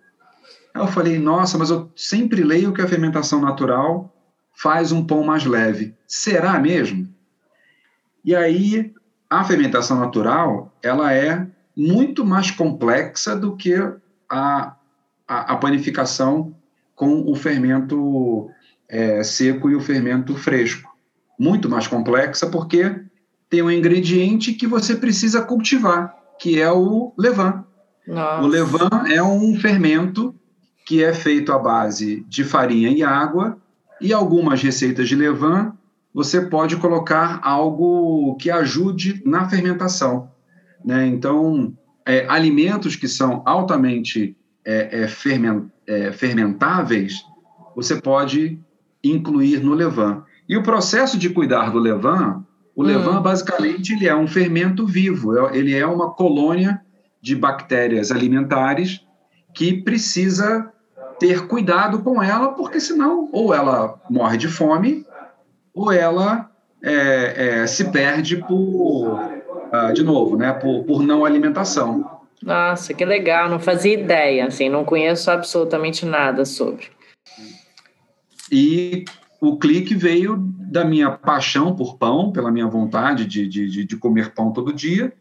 Eu 0.73 0.87
falei, 0.87 1.19
nossa, 1.19 1.57
mas 1.57 1.71
eu 1.71 1.91
sempre 1.93 2.41
leio 2.41 2.71
que 2.71 2.81
a 2.81 2.87
fermentação 2.87 3.41
natural 3.41 4.13
faz 4.57 4.91
um 4.91 5.05
pão 5.05 5.23
mais 5.23 5.45
leve. 5.45 5.95
Será 6.07 6.59
mesmo? 6.59 7.07
E 8.25 8.35
aí, 8.35 8.93
a 9.29 9.43
fermentação 9.43 9.99
natural, 9.99 10.73
ela 10.81 11.13
é 11.13 11.47
muito 11.75 12.25
mais 12.25 12.49
complexa 12.49 13.35
do 13.35 13.55
que 13.55 13.75
a, 14.29 14.75
a, 15.27 15.53
a 15.53 15.55
panificação 15.57 16.55
com 16.95 17.31
o 17.31 17.35
fermento 17.35 18.49
é, 18.89 19.23
seco 19.23 19.69
e 19.69 19.75
o 19.75 19.79
fermento 19.79 20.35
fresco. 20.35 20.89
Muito 21.39 21.69
mais 21.69 21.87
complexa 21.87 22.47
porque 22.47 22.99
tem 23.49 23.61
um 23.61 23.69
ingrediente 23.69 24.53
que 24.53 24.65
você 24.65 24.95
precisa 24.95 25.41
cultivar 25.41 26.17
que 26.39 26.59
é 26.59 26.71
o 26.71 27.13
levain. 27.17 27.63
Nossa. 28.07 28.43
O 28.43 28.47
levain 28.47 29.11
é 29.11 29.21
um 29.21 29.59
fermento 29.59 30.33
que 30.85 31.03
é 31.03 31.13
feito 31.13 31.51
à 31.51 31.59
base 31.59 32.25
de 32.27 32.43
farinha 32.43 32.89
e 32.89 33.03
água, 33.03 33.57
e 34.01 34.13
algumas 34.13 34.61
receitas 34.61 35.07
de 35.07 35.15
levain 35.15 35.71
você 36.13 36.41
pode 36.41 36.77
colocar 36.77 37.39
algo 37.43 38.35
que 38.37 38.49
ajude 38.49 39.21
na 39.25 39.47
fermentação. 39.47 40.31
Né? 40.83 41.05
Então, 41.05 41.77
é, 42.05 42.25
alimentos 42.27 42.95
que 42.95 43.07
são 43.07 43.43
altamente 43.45 44.35
é, 44.65 45.03
é, 45.03 45.07
ferment, 45.07 45.65
é, 45.85 46.11
fermentáveis, 46.11 47.23
você 47.75 48.01
pode 48.01 48.59
incluir 49.03 49.63
no 49.63 49.73
levain. 49.73 50.21
E 50.49 50.57
o 50.57 50.63
processo 50.63 51.17
de 51.17 51.29
cuidar 51.29 51.71
do 51.71 51.77
levain 51.77 52.43
o 52.77 52.83
levain, 52.83 53.17
hum. 53.17 53.21
basicamente, 53.23 53.93
ele 53.93 54.07
é 54.07 54.15
um 54.15 54.27
fermento 54.27 54.85
vivo, 54.85 55.35
é, 55.35 55.57
ele 55.57 55.73
é 55.73 55.85
uma 55.87 56.11
colônia 56.11 56.79
de 57.19 57.35
bactérias 57.35 58.11
alimentares 58.11 59.01
que 59.51 59.81
precisa 59.81 60.71
ter 61.19 61.47
cuidado 61.47 61.99
com 61.99 62.21
ela, 62.21 62.49
porque 62.49 62.79
senão 62.79 63.29
ou 63.31 63.53
ela 63.53 63.99
morre 64.09 64.37
de 64.37 64.47
fome 64.47 65.05
ou 65.73 65.91
ela 65.91 66.49
é, 66.81 67.61
é, 67.61 67.67
se 67.67 67.91
perde 67.91 68.37
por, 68.37 69.13
uh, 69.13 69.93
de 69.93 70.03
novo, 70.03 70.37
né, 70.37 70.53
por, 70.53 70.83
por 70.83 71.03
não 71.03 71.25
alimentação. 71.25 72.17
Nossa, 72.41 72.93
que 72.93 73.03
legal, 73.03 73.49
não 73.49 73.59
fazia 73.59 73.93
ideia, 73.93 74.45
assim, 74.45 74.69
não 74.69 74.85
conheço 74.85 75.29
absolutamente 75.29 76.05
nada 76.05 76.45
sobre. 76.45 76.87
E 78.51 79.05
o 79.41 79.57
clique 79.57 79.95
veio 79.95 80.37
da 80.37 80.85
minha 80.85 81.11
paixão 81.11 81.75
por 81.75 81.97
pão, 81.97 82.31
pela 82.31 82.51
minha 82.51 82.67
vontade 82.67 83.25
de, 83.25 83.47
de, 83.47 83.85
de 83.85 83.97
comer 83.97 84.33
pão 84.33 84.51
todo 84.51 84.73
dia, 84.73 85.13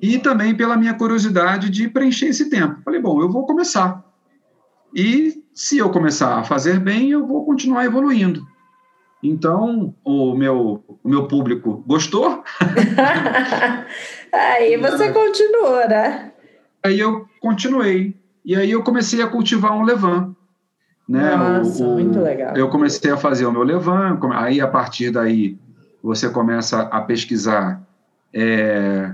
e 0.00 0.18
também 0.18 0.54
pela 0.54 0.76
minha 0.76 0.94
curiosidade 0.94 1.68
de 1.68 1.88
preencher 1.88 2.26
esse 2.26 2.48
tempo. 2.48 2.80
Falei, 2.84 3.00
bom, 3.00 3.20
eu 3.20 3.30
vou 3.30 3.44
começar. 3.44 4.04
E 4.94 5.42
se 5.54 5.78
eu 5.78 5.90
começar 5.90 6.38
a 6.38 6.44
fazer 6.44 6.78
bem, 6.78 7.10
eu 7.10 7.26
vou 7.26 7.44
continuar 7.44 7.84
evoluindo. 7.84 8.46
Então, 9.22 9.94
o 10.04 10.34
meu, 10.34 10.84
o 11.02 11.08
meu 11.08 11.26
público 11.26 11.82
gostou. 11.86 12.44
aí 14.32 14.76
você 14.76 15.12
continuou, 15.12 15.88
né? 15.88 16.32
Aí 16.82 17.00
eu 17.00 17.26
continuei. 17.40 18.14
E 18.44 18.54
aí 18.54 18.70
eu 18.70 18.82
comecei 18.82 19.20
a 19.20 19.26
cultivar 19.26 19.76
um 19.76 19.82
levan. 19.82 20.34
Né? 21.08 21.34
Nossa, 21.34 21.84
o, 21.84 21.94
muito 21.94 22.20
legal. 22.20 22.56
Eu 22.56 22.68
comecei 22.68 23.10
a 23.10 23.16
fazer 23.16 23.46
o 23.46 23.52
meu 23.52 23.62
levan, 23.62 24.18
aí 24.34 24.60
a 24.60 24.68
partir 24.68 25.10
daí 25.10 25.58
você 26.02 26.28
começa 26.28 26.82
a 26.82 27.00
pesquisar 27.00 27.82
é, 28.32 29.12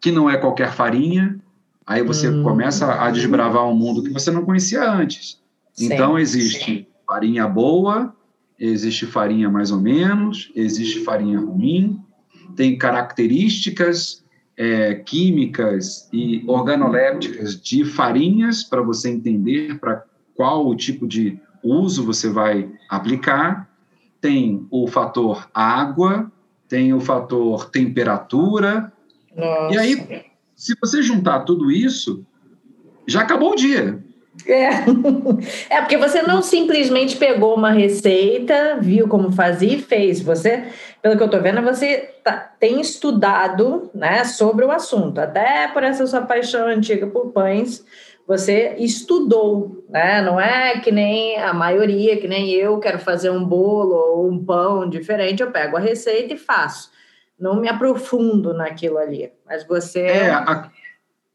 que 0.00 0.10
não 0.10 0.30
é 0.30 0.36
qualquer 0.36 0.72
farinha, 0.72 1.38
aí 1.86 2.02
você 2.02 2.28
hum. 2.28 2.42
começa 2.42 3.02
a 3.02 3.10
desbravar 3.10 3.66
um 3.68 3.74
mundo 3.74 4.02
que 4.02 4.12
você 4.12 4.30
não 4.30 4.44
conhecia 4.44 4.88
antes. 4.88 5.40
Sim, 5.72 5.86
então 5.86 6.18
existe 6.18 6.64
sim. 6.64 6.86
farinha 7.06 7.46
boa, 7.48 8.14
existe 8.58 9.06
farinha 9.06 9.50
mais 9.50 9.70
ou 9.70 9.80
menos, 9.80 10.52
existe 10.54 11.00
farinha 11.00 11.40
ruim, 11.40 12.00
tem 12.54 12.78
características 12.78 14.24
é, 14.56 14.94
químicas 14.94 16.08
e 16.12 16.44
organolépticas 16.46 17.60
de 17.60 17.84
farinhas 17.84 18.62
para 18.62 18.82
você 18.82 19.10
entender 19.10 19.78
para 19.80 20.04
qual 20.34 20.66
o 20.66 20.76
tipo 20.76 21.06
de 21.06 21.38
uso 21.62 22.04
você 22.04 22.28
vai 22.28 22.70
aplicar, 22.88 23.68
tem 24.20 24.66
o 24.70 24.86
fator 24.86 25.48
água, 25.52 26.30
tem 26.68 26.92
o 26.92 27.00
fator 27.00 27.70
temperatura. 27.70 28.92
Nossa. 29.36 29.74
E 29.74 29.78
aí, 29.78 30.24
se 30.64 30.74
você 30.80 31.02
juntar 31.02 31.40
tudo 31.40 31.70
isso, 31.70 32.24
já 33.06 33.20
acabou 33.20 33.52
o 33.52 33.56
dia. 33.56 34.02
É. 34.46 34.68
é, 35.68 35.80
porque 35.80 35.98
você 35.98 36.22
não 36.22 36.40
simplesmente 36.40 37.16
pegou 37.16 37.54
uma 37.54 37.70
receita, 37.70 38.78
viu 38.80 39.06
como 39.06 39.30
fazia 39.30 39.74
e 39.74 39.82
fez. 39.82 40.22
Você, 40.22 40.64
pelo 41.02 41.16
que 41.16 41.22
eu 41.22 41.26
estou 41.26 41.42
vendo, 41.42 41.60
você 41.60 42.14
tá, 42.24 42.54
tem 42.58 42.80
estudado 42.80 43.90
né, 43.94 44.24
sobre 44.24 44.64
o 44.64 44.70
assunto, 44.70 45.18
até 45.18 45.68
por 45.68 45.82
essa 45.82 46.06
sua 46.06 46.22
paixão 46.22 46.66
antiga 46.66 47.06
por 47.06 47.30
pães 47.30 47.84
você 48.26 48.74
estudou, 48.78 49.84
né? 49.86 50.22
Não 50.22 50.40
é 50.40 50.80
que 50.80 50.90
nem 50.90 51.36
a 51.36 51.52
maioria, 51.52 52.16
que 52.16 52.26
nem 52.26 52.52
eu 52.52 52.78
quero 52.78 52.98
fazer 52.98 53.28
um 53.28 53.44
bolo 53.44 53.94
ou 53.94 54.30
um 54.30 54.42
pão 54.42 54.88
diferente, 54.88 55.42
eu 55.42 55.50
pego 55.50 55.76
a 55.76 55.80
receita 55.80 56.32
e 56.32 56.38
faço. 56.38 56.90
Não 57.38 57.60
me 57.60 57.68
aprofundo 57.68 58.54
naquilo 58.54 58.98
ali. 58.98 59.30
Mas 59.46 59.66
você. 59.66 60.00
É, 60.00 60.30
a, 60.30 60.70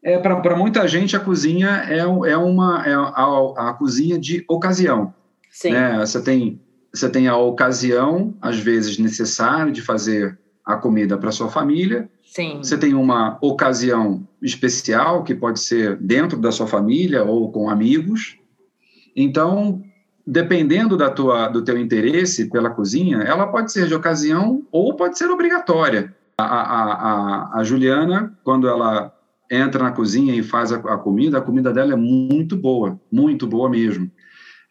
é 0.03 0.17
para 0.17 0.55
muita 0.55 0.87
gente 0.87 1.15
a 1.15 1.19
cozinha 1.19 1.83
é, 1.89 1.99
é 1.99 2.37
uma 2.37 2.87
é 2.87 2.93
a, 2.93 3.69
a 3.69 3.75
cozinha 3.77 4.17
de 4.17 4.43
ocasião. 4.47 5.13
Sim. 5.49 5.71
Né? 5.71 5.99
Você 5.99 6.21
tem 6.21 6.61
você 6.93 7.09
tem 7.09 7.27
a 7.27 7.37
ocasião 7.37 8.35
às 8.41 8.57
vezes 8.57 8.97
necessária 8.97 9.71
de 9.71 9.81
fazer 9.81 10.39
a 10.65 10.77
comida 10.77 11.17
para 11.17 11.31
sua 11.31 11.49
família 11.49 12.09
Sim. 12.29 12.59
Você 12.59 12.77
tem 12.77 12.93
uma 12.93 13.39
ocasião 13.41 14.27
especial, 14.39 15.23
que 15.23 15.33
pode 15.33 15.59
ser 15.59 15.97
dentro 15.97 16.39
da 16.39 16.51
sua 16.51 16.67
família 16.67 17.23
ou 17.23 17.51
com 17.51 17.71
amigos. 17.71 18.37
Então, 19.15 19.81
dependendo 20.29 20.95
da 20.95 21.09
tua, 21.09 21.47
do 21.47 21.63
teu 21.63 21.75
interesse 21.75 22.51
pela 22.51 22.69
cozinha, 22.69 23.17
ela 23.17 23.47
pode 23.47 23.71
ser 23.71 23.87
de 23.87 23.95
ocasião 23.95 24.61
ou 24.71 24.95
pode 24.95 25.17
ser 25.17 25.27
obrigatória. 25.31 26.13
A, 26.37 26.43
a, 26.43 26.93
a, 26.93 27.59
a 27.59 27.63
Juliana, 27.63 28.31
quando 28.43 28.67
ela 28.67 29.11
entra 29.51 29.83
na 29.83 29.91
cozinha 29.91 30.35
e 30.35 30.43
faz 30.43 30.71
a, 30.71 30.75
a 30.75 30.97
comida, 30.97 31.39
a 31.39 31.41
comida 31.41 31.73
dela 31.73 31.93
é 31.93 31.95
muito 31.95 32.55
boa, 32.55 32.99
muito 33.11 33.47
boa 33.47 33.67
mesmo. 33.67 34.09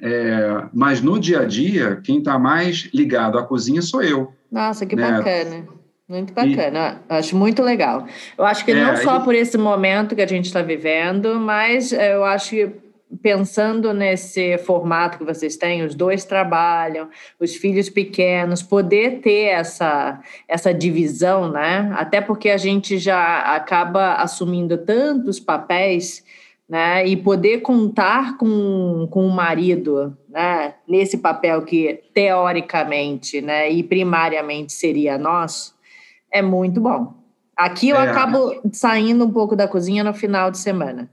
É, 0.00 0.62
mas 0.72 1.02
no 1.02 1.18
dia 1.18 1.40
a 1.40 1.44
dia, 1.44 2.00
quem 2.04 2.18
está 2.18 2.38
mais 2.38 2.88
ligado 2.94 3.36
à 3.36 3.42
cozinha 3.42 3.82
sou 3.82 4.00
eu. 4.00 4.32
Nossa, 4.50 4.86
que 4.86 4.94
né? 4.94 5.10
bacana. 5.10 5.66
Muito 6.08 6.32
bacana, 6.32 7.02
e, 7.10 7.14
acho 7.14 7.36
muito 7.36 7.62
legal. 7.62 8.06
Eu 8.38 8.46
acho 8.46 8.64
que 8.64 8.70
é, 8.70 8.82
não 8.82 8.96
só 8.96 9.18
e... 9.18 9.24
por 9.24 9.34
esse 9.34 9.58
momento 9.58 10.14
que 10.14 10.22
a 10.22 10.26
gente 10.26 10.46
está 10.46 10.62
vivendo, 10.62 11.34
mas 11.34 11.92
eu 11.92 12.24
acho 12.24 12.50
que 12.50 12.87
pensando 13.22 13.92
nesse 13.92 14.58
formato 14.58 15.18
que 15.18 15.24
vocês 15.24 15.56
têm, 15.56 15.82
os 15.82 15.94
dois 15.94 16.24
trabalham, 16.24 17.08
os 17.40 17.56
filhos 17.56 17.88
pequenos, 17.88 18.62
poder 18.62 19.20
ter 19.20 19.46
essa, 19.46 20.20
essa 20.46 20.72
divisão, 20.72 21.50
né? 21.50 21.90
Até 21.96 22.20
porque 22.20 22.50
a 22.50 22.56
gente 22.56 22.98
já 22.98 23.40
acaba 23.54 24.14
assumindo 24.14 24.76
tantos 24.78 25.40
papéis, 25.40 26.24
né? 26.68 27.06
E 27.06 27.16
poder 27.16 27.62
contar 27.62 28.36
com, 28.36 29.08
com 29.10 29.26
o 29.26 29.30
marido, 29.30 30.16
né? 30.28 30.74
Nesse 30.86 31.18
papel 31.18 31.62
que 31.64 32.02
teoricamente, 32.12 33.40
né? 33.40 33.70
E 33.70 33.82
primariamente 33.82 34.72
seria 34.72 35.16
nosso, 35.16 35.74
é 36.30 36.42
muito 36.42 36.80
bom. 36.80 37.14
Aqui 37.56 37.88
eu 37.88 37.96
é. 37.96 38.08
acabo 38.08 38.60
saindo 38.72 39.24
um 39.24 39.32
pouco 39.32 39.56
da 39.56 39.66
cozinha 39.66 40.04
no 40.04 40.14
final 40.14 40.50
de 40.50 40.58
semana. 40.58 41.10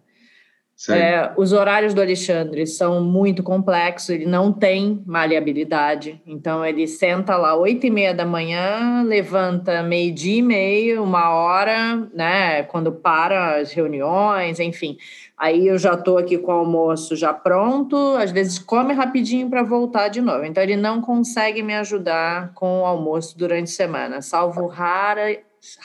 É, 0.89 1.31
os 1.37 1.53
horários 1.53 1.93
do 1.93 2.01
Alexandre 2.01 2.67
são 2.67 3.01
muito 3.01 3.41
complexos, 3.41 4.09
ele 4.09 4.25
não 4.25 4.51
tem 4.51 5.01
maleabilidade, 5.05 6.21
então 6.27 6.65
ele 6.65 6.85
senta 6.85 7.37
lá 7.37 7.55
oito 7.55 7.87
e 7.87 7.89
meia 7.89 8.13
da 8.13 8.25
manhã, 8.25 9.01
levanta 9.03 9.81
meio 9.81 10.13
dia 10.13 10.39
e 10.39 10.41
meio, 10.41 11.01
uma 11.01 11.29
hora, 11.29 11.95
né, 12.13 12.63
quando 12.63 12.91
para 12.91 13.55
as 13.55 13.71
reuniões, 13.71 14.59
enfim. 14.59 14.97
Aí 15.37 15.65
eu 15.65 15.77
já 15.77 15.93
estou 15.93 16.17
aqui 16.17 16.37
com 16.37 16.51
o 16.51 16.55
almoço 16.55 17.15
já 17.15 17.33
pronto, 17.33 17.95
às 18.17 18.31
vezes 18.31 18.59
come 18.59 18.93
rapidinho 18.93 19.49
para 19.49 19.63
voltar 19.63 20.09
de 20.09 20.21
novo. 20.21 20.43
Então 20.43 20.61
ele 20.61 20.75
não 20.75 21.01
consegue 21.01 21.63
me 21.63 21.73
ajudar 21.75 22.51
com 22.53 22.81
o 22.81 22.85
almoço 22.85 23.37
durante 23.37 23.69
a 23.69 23.75
semana, 23.75 24.21
salvo 24.21 24.67
rara, 24.67 25.37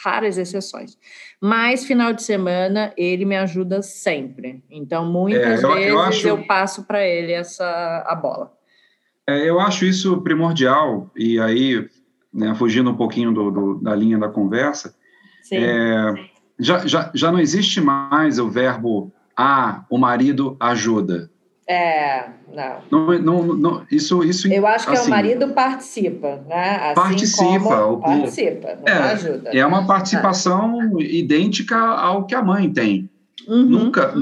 raras 0.02 0.38
exceções. 0.38 0.99
Mas 1.40 1.84
final 1.84 2.12
de 2.12 2.22
semana 2.22 2.92
ele 2.96 3.25
me 3.25 3.37
ajuda 3.37 3.82
sempre. 3.82 4.62
Então 4.70 5.04
muitas 5.04 5.62
é, 5.62 5.66
eu, 5.66 5.75
vezes 5.75 5.90
eu, 5.90 6.00
acho... 6.00 6.28
eu 6.28 6.46
passo 6.46 6.84
para 6.84 7.04
ele 7.04 7.32
essa 7.32 8.04
a 8.06 8.14
bola. 8.14 8.52
É, 9.26 9.49
eu 9.49 9.60
acho 9.60 9.84
isso 9.84 10.20
primordial 10.22 11.10
e 11.16 11.38
aí 11.38 11.88
né, 12.32 12.54
fugindo 12.54 12.90
um 12.90 12.96
pouquinho 12.96 13.32
do, 13.32 13.50
do, 13.50 13.75
da 13.80 13.94
linha 13.94 14.18
da 14.18 14.28
conversa, 14.28 14.94
é, 15.52 16.14
já, 16.58 16.87
já, 16.87 17.10
já 17.14 17.32
não 17.32 17.40
existe 17.40 17.80
mais 17.80 18.38
o 18.38 18.49
verbo 18.49 19.12
ah, 19.37 19.84
o 19.88 19.99
marido 19.99 20.56
ajuda. 20.60 21.30
É, 21.71 22.31
não. 22.53 22.81
Não, 22.91 23.19
não, 23.21 23.43
não 23.55 23.87
isso, 23.93 24.25
isso. 24.25 24.53
Eu 24.53 24.67
acho 24.67 24.89
que 24.89 24.93
assim, 24.93 25.05
é 25.05 25.07
o 25.07 25.11
marido 25.11 25.49
participa, 25.50 26.45
né? 26.49 26.79
Assim 26.83 26.95
participa, 26.95 27.87
o, 27.87 27.99
participa, 27.99 28.79
é, 28.85 28.93
ajuda. 28.93 29.50
É 29.50 29.65
uma 29.65 29.87
participação 29.87 30.81
ah. 30.81 31.00
idêntica 31.00 31.79
ao 31.79 32.27
que 32.27 32.35
a 32.35 32.43
mãe 32.43 32.69
tem. 32.73 33.09
Uhum. 33.47 33.67
Nunca, 33.67 34.12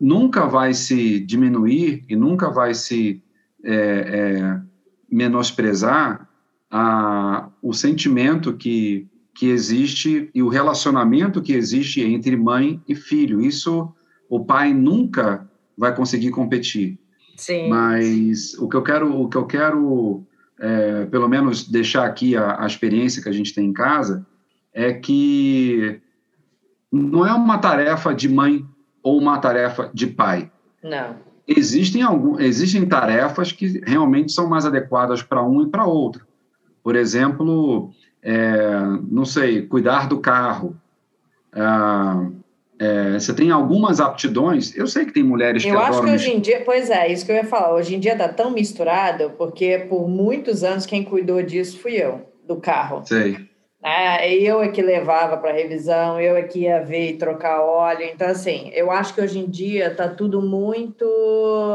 nunca 0.00 0.46
vai 0.46 0.74
se 0.74 1.20
diminuir 1.20 2.02
e 2.08 2.16
nunca 2.16 2.50
vai 2.50 2.74
se 2.74 3.22
é, 3.62 3.72
é, 3.72 4.60
menosprezar 5.08 6.28
a, 6.68 7.48
o 7.62 7.72
sentimento 7.72 8.52
que, 8.54 9.06
que 9.32 9.48
existe 9.48 10.28
e 10.34 10.42
o 10.42 10.48
relacionamento 10.48 11.40
que 11.40 11.52
existe 11.52 12.00
entre 12.00 12.36
mãe 12.36 12.80
e 12.88 12.96
filho. 12.96 13.40
Isso 13.40 13.94
o 14.28 14.44
pai 14.44 14.74
nunca 14.74 15.48
vai 15.76 15.94
conseguir 15.94 16.30
competir. 16.30 16.98
Sim. 17.36 17.68
Mas 17.68 18.54
o 18.54 18.68
que 18.68 18.76
eu 18.76 18.82
quero, 18.82 19.20
o 19.20 19.28
que 19.28 19.36
eu 19.36 19.46
quero, 19.46 20.24
é, 20.58 21.04
pelo 21.06 21.28
menos 21.28 21.68
deixar 21.68 22.06
aqui 22.06 22.36
a, 22.36 22.62
a 22.62 22.66
experiência 22.66 23.22
que 23.22 23.28
a 23.28 23.32
gente 23.32 23.54
tem 23.54 23.66
em 23.66 23.72
casa 23.72 24.26
é 24.72 24.92
que 24.92 26.00
não 26.90 27.26
é 27.26 27.32
uma 27.32 27.58
tarefa 27.58 28.14
de 28.14 28.28
mãe 28.28 28.64
ou 29.02 29.18
uma 29.18 29.38
tarefa 29.38 29.90
de 29.92 30.06
pai. 30.06 30.50
Não. 30.82 31.16
Existem 31.46 32.02
algum, 32.02 32.40
existem 32.40 32.86
tarefas 32.86 33.52
que 33.52 33.80
realmente 33.86 34.32
são 34.32 34.48
mais 34.48 34.66
adequadas 34.66 35.22
para 35.22 35.42
um 35.44 35.62
e 35.62 35.68
para 35.68 35.84
outro. 35.84 36.26
Por 36.82 36.96
exemplo, 36.96 37.90
é, 38.22 38.80
não 39.08 39.24
sei, 39.24 39.62
cuidar 39.62 40.08
do 40.08 40.18
carro, 40.18 40.76
ah, 41.52 42.28
é, 42.78 43.18
você 43.18 43.34
tem 43.34 43.50
algumas 43.50 44.00
aptidões. 44.00 44.76
Eu 44.76 44.86
sei 44.86 45.06
que 45.06 45.12
tem 45.12 45.22
mulheres 45.22 45.64
eu 45.64 45.70
que 45.70 45.76
adoram. 45.76 45.90
Acho 45.90 46.02
que 46.02 46.10
hoje 46.10 46.36
em 46.36 46.40
dia, 46.40 46.62
pois 46.64 46.90
é, 46.90 47.10
isso 47.10 47.24
que 47.24 47.32
eu 47.32 47.36
ia 47.36 47.44
falar. 47.44 47.74
Hoje 47.74 47.94
em 47.94 48.00
dia 48.00 48.12
está 48.12 48.28
tão 48.28 48.50
misturado, 48.50 49.32
porque 49.38 49.86
por 49.88 50.08
muitos 50.08 50.62
anos 50.62 50.84
quem 50.84 51.02
cuidou 51.02 51.42
disso 51.42 51.78
fui 51.78 51.94
eu, 51.94 52.22
do 52.46 52.56
carro. 52.56 53.02
Sei. 53.04 53.36
É, 53.82 54.32
eu 54.32 54.60
é 54.60 54.68
que 54.68 54.82
levava 54.82 55.36
para 55.36 55.52
revisão, 55.52 56.20
eu 56.20 56.36
é 56.36 56.42
que 56.42 56.60
ia 56.60 56.82
ver 56.82 57.10
e 57.10 57.16
trocar 57.16 57.60
óleo. 57.62 58.02
Então, 58.02 58.28
assim, 58.28 58.68
eu 58.74 58.90
acho 58.90 59.14
que 59.14 59.20
hoje 59.20 59.38
em 59.38 59.46
dia 59.46 59.86
está 59.88 60.08
tudo 60.08 60.42
muito 60.42 61.06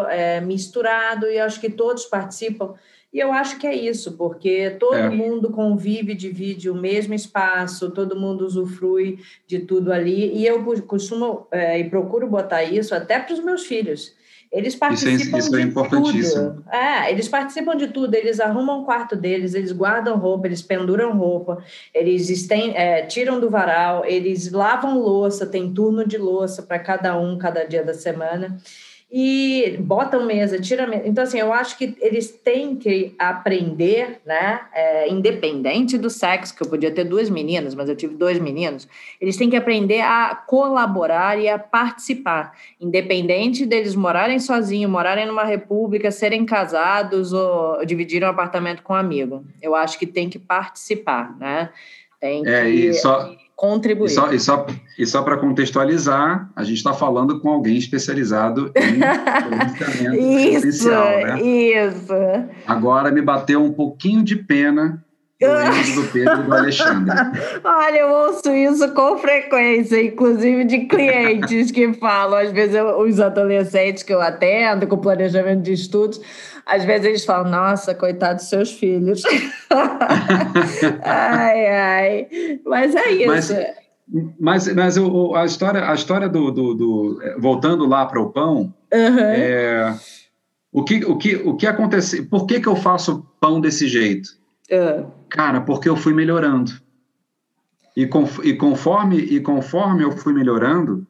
é, 0.09 0.41
misturado 0.41 1.27
e 1.27 1.39
acho 1.39 1.59
que 1.61 1.69
todos 1.69 2.05
participam. 2.05 2.73
E 3.13 3.19
eu 3.19 3.33
acho 3.33 3.59
que 3.59 3.67
é 3.67 3.75
isso, 3.75 4.13
porque 4.13 4.69
todo 4.79 4.95
é. 4.95 5.09
mundo 5.09 5.49
convive, 5.49 6.15
divide 6.15 6.69
o 6.69 6.75
mesmo 6.75 7.13
espaço, 7.13 7.91
todo 7.91 8.19
mundo 8.19 8.45
usufrui 8.45 9.19
de 9.45 9.59
tudo 9.59 9.91
ali. 9.91 10.33
E 10.33 10.45
eu 10.45 10.63
costumo 10.83 11.45
é, 11.51 11.77
e 11.79 11.89
procuro 11.89 12.25
botar 12.27 12.63
isso 12.63 12.95
até 12.95 13.19
para 13.19 13.33
os 13.33 13.43
meus 13.43 13.65
filhos. 13.65 14.15
Eles 14.49 14.75
participam 14.75 15.13
isso 15.13 15.35
é, 15.35 15.39
isso 15.39 15.55
é 15.55 15.65
de 16.11 16.33
tudo. 16.33 16.65
É, 16.69 17.11
eles 17.11 17.27
participam 17.29 17.75
de 17.75 17.87
tudo. 17.87 18.13
Eles 18.15 18.39
arrumam 18.39 18.81
o 18.81 18.85
quarto 18.85 19.15
deles, 19.15 19.53
eles 19.53 19.71
guardam 19.71 20.17
roupa, 20.17 20.47
eles 20.47 20.61
penduram 20.61 21.17
roupa, 21.17 21.63
eles 21.93 22.29
estem, 22.29 22.75
é, 22.75 23.05
tiram 23.05 23.39
do 23.39 23.49
varal, 23.49 24.05
eles 24.05 24.51
lavam 24.51 24.99
louça, 24.99 25.45
tem 25.45 25.73
turno 25.73 26.05
de 26.05 26.17
louça 26.17 26.63
para 26.63 26.79
cada 26.79 27.17
um, 27.17 27.37
cada 27.37 27.63
dia 27.63 27.83
da 27.83 27.93
semana 27.93 28.57
e 29.11 29.75
botam 29.79 30.25
mesa, 30.25 30.57
tira 30.57 30.87
mesa. 30.87 31.03
Então, 31.05 31.23
assim, 31.25 31.37
eu 31.37 31.51
acho 31.51 31.77
que 31.77 31.95
eles 31.99 32.31
têm 32.31 32.77
que 32.77 33.13
aprender, 33.19 34.21
né? 34.25 34.61
É, 34.73 35.09
independente 35.09 35.97
do 35.97 36.09
sexo, 36.09 36.55
que 36.55 36.63
eu 36.63 36.69
podia 36.69 36.89
ter 36.89 37.03
duas 37.03 37.29
meninas, 37.29 37.75
mas 37.75 37.89
eu 37.89 37.95
tive 37.95 38.15
dois 38.15 38.39
meninos, 38.39 38.87
eles 39.19 39.35
têm 39.35 39.49
que 39.49 39.57
aprender 39.57 39.99
a 39.99 40.33
colaborar 40.47 41.37
e 41.37 41.49
a 41.49 41.59
participar, 41.59 42.57
independente 42.79 43.65
deles 43.65 43.95
morarem 43.95 44.39
sozinhos, 44.39 44.89
morarem 44.89 45.25
numa 45.25 45.43
república, 45.43 46.09
serem 46.09 46.45
casados 46.45 47.33
ou 47.33 47.85
dividirem 47.85 48.25
um 48.25 48.31
apartamento 48.31 48.81
com 48.81 48.93
um 48.93 48.95
amigo. 48.95 49.43
Eu 49.61 49.75
acho 49.75 49.99
que 49.99 50.05
tem 50.05 50.29
que 50.29 50.39
participar, 50.39 51.37
né? 51.37 51.69
Tem 52.17 52.41
é, 52.41 52.43
que... 52.43 52.49
É, 52.49 52.69
e 52.69 52.93
só 52.93 53.35
contribuir. 53.61 54.07
E 54.07 54.09
só, 54.09 54.33
e 54.33 54.39
só, 54.39 54.65
e 54.97 55.05
só 55.05 55.21
para 55.21 55.37
contextualizar, 55.37 56.49
a 56.55 56.63
gente 56.63 56.77
está 56.77 56.93
falando 56.93 57.39
com 57.39 57.49
alguém 57.49 57.77
especializado 57.77 58.71
em 58.75 60.57
isso, 60.57 60.89
né? 60.89 61.39
Isso. 61.39 62.13
Agora 62.65 63.11
me 63.11 63.21
bateu 63.21 63.63
um 63.63 63.71
pouquinho 63.71 64.23
de 64.23 64.35
pena 64.35 65.05
do 65.41 66.03
Pedro 66.11 66.41
e 66.41 66.43
do 66.43 66.53
Alexandre. 66.53 67.15
Olha, 67.63 67.97
eu 67.97 68.09
ouço 68.09 68.53
isso 68.53 68.93
com 68.93 69.17
frequência, 69.17 70.01
inclusive 70.01 70.63
de 70.65 70.79
clientes 70.85 71.71
que 71.71 71.93
falam, 71.93 72.39
às 72.39 72.51
vezes 72.51 72.75
eu, 72.75 72.99
os 72.99 73.19
adolescentes 73.19 74.03
que 74.03 74.13
eu 74.13 74.21
atendo 74.21 74.85
com 74.87 74.97
planejamento 74.97 75.63
de 75.63 75.73
estudos, 75.73 76.21
às 76.65 76.85
vezes 76.85 77.07
eles 77.07 77.25
falam, 77.25 77.49
nossa, 77.49 77.95
coitado 77.95 78.35
dos 78.35 78.49
seus 78.49 78.71
filhos. 78.71 79.23
ai, 81.03 81.67
ai. 81.67 82.27
Mas 82.65 82.95
é 82.95 83.11
isso. 83.11 83.27
Mas, 83.27 83.55
mas, 84.39 84.73
mas 84.73 84.97
o, 84.97 85.35
a 85.35 85.45
história, 85.45 85.89
a 85.89 85.93
história 85.93 86.29
do, 86.29 86.51
do, 86.51 86.73
do 86.73 87.19
voltando 87.39 87.85
lá 87.87 88.05
para 88.05 88.21
o 88.21 88.31
pão, 88.31 88.73
uhum. 88.93 89.19
é, 89.19 89.95
o 90.71 90.83
que, 90.83 91.03
o 91.05 91.17
que, 91.17 91.35
o 91.35 91.55
que 91.55 91.67
aconteceu? 91.67 92.25
Por 92.27 92.45
que, 92.45 92.59
que 92.59 92.67
eu 92.67 92.75
faço 92.75 93.25
pão 93.39 93.59
desse 93.59 93.87
jeito? 93.87 94.40
Uhum. 94.71 95.11
Cara, 95.29 95.61
porque 95.61 95.89
eu 95.89 95.95
fui 95.95 96.13
melhorando. 96.13 96.71
E, 97.95 98.03
e, 98.43 98.53
conforme, 98.53 99.17
e 99.17 99.39
conforme 99.41 100.03
eu 100.03 100.11
fui 100.11 100.33
melhorando, 100.33 101.05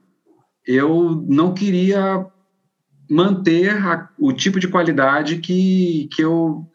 eu 0.65 1.23
não 1.27 1.53
queria 1.53 2.25
manter 3.09 3.69
a, 3.71 4.09
o 4.17 4.33
tipo 4.33 4.59
de 4.59 4.67
qualidade 4.67 5.37
que, 5.37 6.09
que 6.13 6.23
eu 6.23 6.65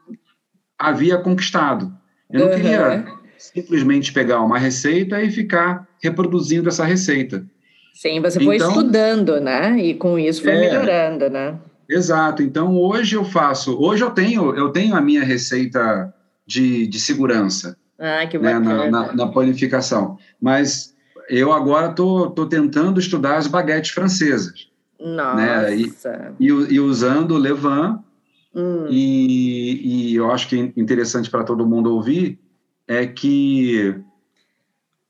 havia 0.79 1.18
conquistado. 1.18 1.92
Eu 2.31 2.40
não 2.40 2.46
uhum. 2.49 2.55
queria 2.55 3.05
simplesmente 3.38 4.12
pegar 4.12 4.42
uma 4.42 4.59
receita 4.59 5.22
e 5.22 5.31
ficar 5.31 5.88
reproduzindo 6.03 6.68
essa 6.68 6.85
receita. 6.85 7.44
Sim, 7.94 8.20
você 8.20 8.38
foi 8.38 8.57
então, 8.57 8.68
estudando, 8.68 9.40
né? 9.40 9.79
E 9.79 9.94
com 9.94 10.18
isso 10.18 10.42
foi 10.42 10.53
é, 10.53 10.61
melhorando, 10.61 11.31
né? 11.31 11.59
Exato. 11.88 12.42
Então 12.42 12.77
hoje 12.77 13.16
eu 13.16 13.25
faço, 13.25 13.81
hoje 13.81 14.05
eu 14.05 14.11
tenho, 14.11 14.55
eu 14.55 14.70
tenho 14.70 14.94
a 14.94 15.01
minha 15.01 15.25
receita 15.25 16.12
de, 16.47 16.87
de 16.87 17.01
segurança. 17.01 17.77
Ah, 17.99 18.27
que. 18.27 18.39
Né, 18.39 18.59
na, 18.59 18.91
na, 18.91 19.13
na, 19.13 19.27
planificação. 19.29 20.19
Mas 20.41 20.95
eu 21.29 21.53
agora 21.53 21.91
estou 21.91 22.31
tô, 22.31 22.45
tô 22.45 22.47
tentando 22.47 23.01
estudar 23.01 23.37
as 23.37 23.47
baguetes 23.47 23.91
francesas. 23.91 24.69
Nossa. 25.01 25.35
Né? 25.35 25.77
E, 25.77 25.93
e, 26.41 26.47
e 26.47 26.81
usando 26.81 27.33
o 27.33 27.39
levain, 27.39 27.99
hum. 28.55 28.87
e, 28.89 30.13
e 30.13 30.15
eu 30.15 30.31
acho 30.31 30.49
que 30.49 30.57
é 30.57 30.81
interessante 30.81 31.31
para 31.31 31.45
todo 31.45 31.67
mundo 31.67 31.93
ouvir, 31.93 32.39
é 32.87 33.07
que 33.07 33.95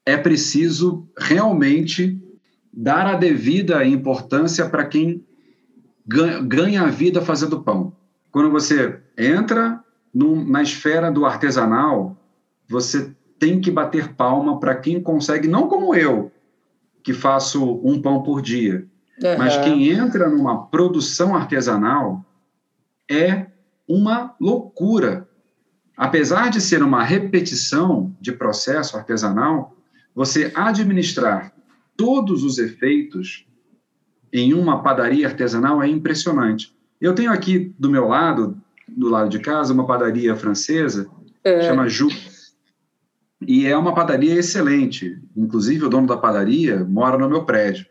é 0.04 0.16
preciso 0.16 1.08
realmente 1.18 2.18
dar 2.72 3.06
a 3.06 3.14
devida 3.14 3.84
importância 3.84 4.68
para 4.68 4.86
quem 4.86 5.24
ganha 6.06 6.82
a 6.82 6.90
vida 6.90 7.20
fazendo 7.20 7.62
pão. 7.62 7.96
Quando 8.30 8.50
você 8.50 9.00
entra 9.18 9.82
no, 10.16 10.42
na 10.42 10.62
esfera 10.62 11.12
do 11.12 11.26
artesanal, 11.26 12.16
você 12.66 13.14
tem 13.38 13.60
que 13.60 13.70
bater 13.70 14.14
palma 14.14 14.58
para 14.58 14.74
quem 14.74 14.98
consegue, 14.98 15.46
não 15.46 15.68
como 15.68 15.94
eu, 15.94 16.32
que 17.02 17.12
faço 17.12 17.82
um 17.84 18.00
pão 18.00 18.22
por 18.22 18.40
dia, 18.40 18.86
uhum. 19.22 19.36
mas 19.36 19.58
quem 19.58 19.90
entra 19.90 20.30
numa 20.30 20.68
produção 20.68 21.36
artesanal 21.36 22.24
é 23.10 23.48
uma 23.86 24.34
loucura. 24.40 25.28
Apesar 25.94 26.48
de 26.48 26.62
ser 26.62 26.82
uma 26.82 27.02
repetição 27.02 28.16
de 28.18 28.32
processo 28.32 28.96
artesanal, 28.96 29.76
você 30.14 30.50
administrar 30.54 31.52
todos 31.94 32.42
os 32.42 32.56
efeitos 32.56 33.46
em 34.32 34.54
uma 34.54 34.82
padaria 34.82 35.28
artesanal 35.28 35.82
é 35.82 35.88
impressionante. 35.88 36.74
Eu 36.98 37.14
tenho 37.14 37.30
aqui 37.30 37.74
do 37.78 37.90
meu 37.90 38.08
lado, 38.08 38.58
do 38.96 39.10
lado 39.10 39.28
de 39.28 39.38
casa, 39.38 39.74
uma 39.74 39.86
padaria 39.86 40.34
francesa, 40.34 41.06
é. 41.44 41.62
chama 41.62 41.88
Ju. 41.88 42.08
E 43.46 43.66
é 43.66 43.76
uma 43.76 43.94
padaria 43.94 44.34
excelente. 44.34 45.20
Inclusive, 45.36 45.84
o 45.84 45.90
dono 45.90 46.06
da 46.06 46.16
padaria 46.16 46.82
mora 46.84 47.18
no 47.18 47.28
meu 47.28 47.44
prédio. 47.44 47.86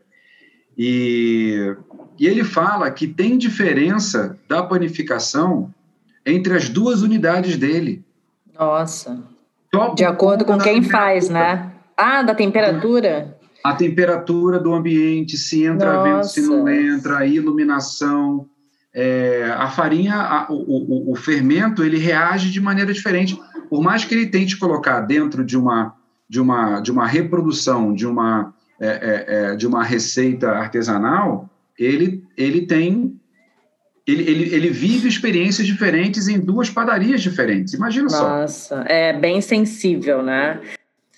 E, 0.76 1.76
e 2.20 2.28
ele 2.28 2.44
fala 2.44 2.90
que 2.90 3.08
tem 3.08 3.38
diferença 3.38 4.38
da 4.50 4.64
panificação 4.64 5.72
entre 6.26 6.56
as 6.56 6.68
duas 6.68 7.04
unidades 7.04 7.56
dele. 7.56 8.04
Nossa. 8.58 9.24
de 9.96 10.04
acordo 10.04 10.44
com 10.44 10.58
quem 10.58 10.82
faz, 10.82 11.30
né? 11.30 11.72
Ah, 11.96 12.24
da 12.24 12.34
temperatura? 12.34 13.38
A 13.64 13.74
temperatura 13.74 14.60
do 14.60 14.74
ambiente, 14.74 15.38
se 15.38 15.64
entra 15.64 15.94
Nossa. 15.94 16.10
vento, 16.10 16.28
se 16.28 16.42
não 16.42 16.68
entra, 16.68 17.20
a 17.20 17.28
iluminação. 17.28 18.48
É, 18.98 19.54
a 19.54 19.68
farinha, 19.68 20.16
a, 20.16 20.48
o, 20.50 20.56
o, 20.56 21.12
o, 21.12 21.16
fermento, 21.18 21.84
ele 21.84 21.98
reage 21.98 22.50
de 22.50 22.62
maneira 22.62 22.94
diferente. 22.94 23.38
Por 23.70 23.84
mais 23.84 24.06
que 24.06 24.16
ele 24.16 24.28
tente 24.28 24.58
colocar 24.58 25.02
dentro 25.02 25.44
de 25.44 25.58
uma, 25.58 25.94
de 26.30 26.40
uma, 26.40 26.80
de 26.80 26.92
uma 26.92 27.06
reprodução, 27.06 27.94
de 27.94 28.08
uma, 28.08 28.54
é, 28.80 28.88
é, 28.88 29.26
é 29.52 29.56
de 29.58 29.68
uma 29.68 29.84
receita 29.84 30.50
artesanal, 30.50 31.50
ele, 31.78 32.24
ele 32.38 32.66
tem 32.66 33.20
ele, 34.08 34.22
ele, 34.30 34.56
ele 34.56 34.70
vive 34.70 35.10
experiências 35.10 35.66
diferentes 35.66 36.28
em 36.28 36.40
duas 36.40 36.70
padarias 36.70 37.22
diferentes. 37.22 37.74
Imagina 37.74 38.04
Nossa, 38.04 38.18
só. 38.18 38.30
Nossa, 38.30 38.86
é 38.88 39.12
bem 39.12 39.42
sensível, 39.42 40.22
né? 40.22 40.62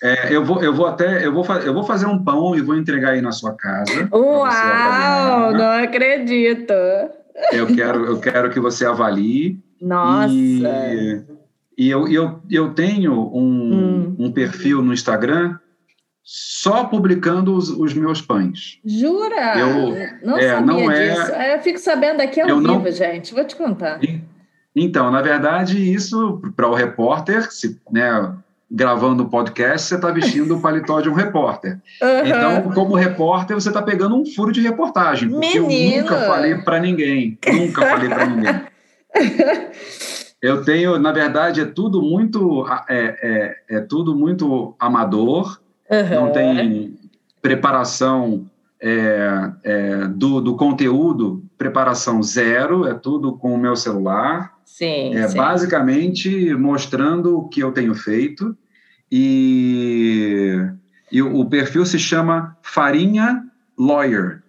É, 0.01 0.33
eu, 0.33 0.45
vou, 0.45 0.63
eu 0.63 0.73
vou 0.73 0.87
até 0.87 1.25
eu 1.25 1.33
vou, 1.33 1.45
eu 1.57 1.73
vou 1.73 1.83
fazer 1.83 2.05
um 2.05 2.23
pão 2.23 2.55
e 2.55 2.61
vou 2.61 2.77
entregar 2.77 3.11
aí 3.11 3.21
na 3.21 3.31
sua 3.31 3.53
casa. 3.53 4.07
Uau! 4.11 5.53
Não 5.53 5.83
acredito! 5.83 6.73
Eu 7.51 7.67
quero, 7.67 8.05
eu 8.05 8.19
quero 8.19 8.49
que 8.49 8.59
você 8.59 8.85
avalie. 8.85 9.59
Nossa! 9.81 10.33
E, 10.33 11.23
e 11.77 11.89
eu, 11.89 12.07
eu, 12.07 12.41
eu 12.49 12.73
tenho 12.73 13.13
um, 13.13 13.73
hum. 13.73 14.15
um 14.17 14.31
perfil 14.31 14.81
no 14.81 14.93
Instagram 14.93 15.57
só 16.23 16.83
publicando 16.83 17.55
os, 17.55 17.69
os 17.69 17.93
meus 17.93 18.21
pães. 18.21 18.79
Jura? 18.83 19.57
Eu, 19.57 19.95
não 20.21 20.37
é, 20.37 20.49
sabia 20.49 20.65
não 20.65 20.91
é, 20.91 21.09
disso. 21.09 21.31
É, 21.31 21.55
eu 21.55 21.59
fico 21.61 21.79
sabendo 21.79 22.19
aqui 22.19 22.41
ao 22.41 22.47
vivo, 22.47 22.61
não, 22.61 22.91
gente. 22.91 23.33
Vou 23.33 23.45
te 23.45 23.55
contar. 23.55 24.01
Então, 24.75 25.09
na 25.09 25.21
verdade, 25.21 25.93
isso 25.93 26.41
para 26.55 26.67
o 26.67 26.73
repórter, 26.73 27.49
se, 27.51 27.79
né, 27.89 28.35
gravando 28.69 29.23
o 29.23 29.29
podcast, 29.29 29.87
você 29.87 29.95
está 29.95 30.11
vestindo 30.11 30.57
o 30.57 30.61
paletó 30.61 30.99
de 30.99 31.09
um 31.09 31.13
repórter. 31.13 31.79
Uhum. 32.01 32.25
Então, 32.25 32.71
como 32.73 32.95
repórter, 32.95 33.55
você 33.55 33.69
está 33.69 33.81
pegando 33.81 34.15
um 34.15 34.25
furo 34.25 34.51
de 34.51 34.61
reportagem. 34.61 35.29
Porque 35.29 35.59
Menino. 35.59 35.95
eu 35.95 36.01
nunca 36.03 36.19
falei 36.27 36.55
para 36.55 36.79
ninguém. 36.79 37.37
Nunca 37.53 37.85
falei 37.85 38.09
para 38.09 38.25
ninguém. 38.25 38.61
Eu 40.39 40.63
tenho, 40.63 40.99
na 40.99 41.11
verdade, 41.11 41.61
é 41.61 41.65
tudo 41.65 41.99
muito, 42.01 42.63
é, 42.87 43.55
é, 43.69 43.77
é 43.77 43.79
tudo 43.81 44.15
muito 44.15 44.75
amador. 44.79 45.59
Uhum. 45.89 46.09
Não 46.09 46.31
tem 46.31 46.95
preparação 47.41 48.45
é, 48.79 49.51
é, 49.63 50.07
do, 50.07 50.39
do 50.39 50.55
conteúdo, 50.55 51.43
preparação 51.57 52.21
zero. 52.21 52.85
É 52.85 52.93
tudo 52.93 53.35
com 53.35 53.53
o 53.53 53.57
meu 53.57 53.75
celular. 53.75 54.53
Sim, 54.67 55.15
é 55.15 55.29
sim. 55.29 55.37
basicamente 55.37 56.53
mostrando 56.53 57.39
o 57.39 57.47
que 57.47 57.61
eu 57.61 57.71
tenho 57.71 57.95
feito 57.95 58.55
e, 59.09 60.57
e 61.09 61.21
o 61.21 61.45
perfil 61.45 61.85
se 61.85 61.97
chama 61.97 62.55
Farinha 62.61 63.45
Lawyer. 63.79 64.43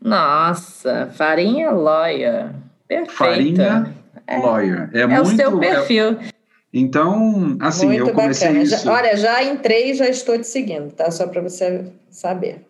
Nossa, 0.00 1.10
Farinha 1.12 1.72
Lawyer. 1.72 2.50
Perfeito. 2.86 3.12
Farinha 3.12 3.94
é, 4.24 4.38
Lawyer. 4.38 4.88
É, 4.94 5.00
é 5.00 5.06
muito, 5.08 5.22
o 5.22 5.36
seu 5.36 5.56
é 5.56 5.60
perfil. 5.60 6.12
É, 6.12 6.18
então, 6.72 7.58
assim, 7.60 7.86
muito 7.86 8.08
eu 8.08 8.14
comecei 8.14 8.48
bacana. 8.48 8.64
isso. 8.64 8.84
Já, 8.84 8.92
olha, 8.92 9.16
já 9.16 9.42
entrei 9.42 9.90
e 9.90 9.94
já 9.94 10.08
estou 10.08 10.38
te 10.38 10.46
seguindo, 10.46 10.92
tá? 10.92 11.10
Só 11.10 11.26
para 11.26 11.42
você 11.42 11.92
saber. 12.08 12.64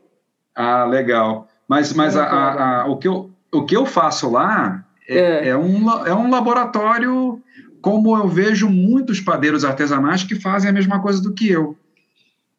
Ah, 0.56 0.86
legal. 0.86 1.46
Mas, 1.68 1.92
mas 1.92 2.16
a, 2.16 2.24
a, 2.24 2.80
a, 2.80 2.86
o, 2.86 2.96
que 2.96 3.06
eu, 3.06 3.30
o 3.52 3.66
que 3.66 3.76
eu 3.76 3.84
faço 3.84 4.30
lá 4.30 4.84
é, 5.10 5.18
é. 5.18 5.48
é, 5.48 5.56
um, 5.56 5.90
é 6.06 6.14
um 6.14 6.30
laboratório, 6.30 7.42
como 7.82 8.16
eu 8.16 8.28
vejo 8.28 8.68
muitos 8.68 9.20
padeiros 9.20 9.64
artesanais 9.64 10.22
que 10.22 10.34
fazem 10.34 10.70
a 10.70 10.72
mesma 10.72 11.00
coisa 11.00 11.20
do 11.20 11.32
que 11.32 11.50
eu, 11.50 11.76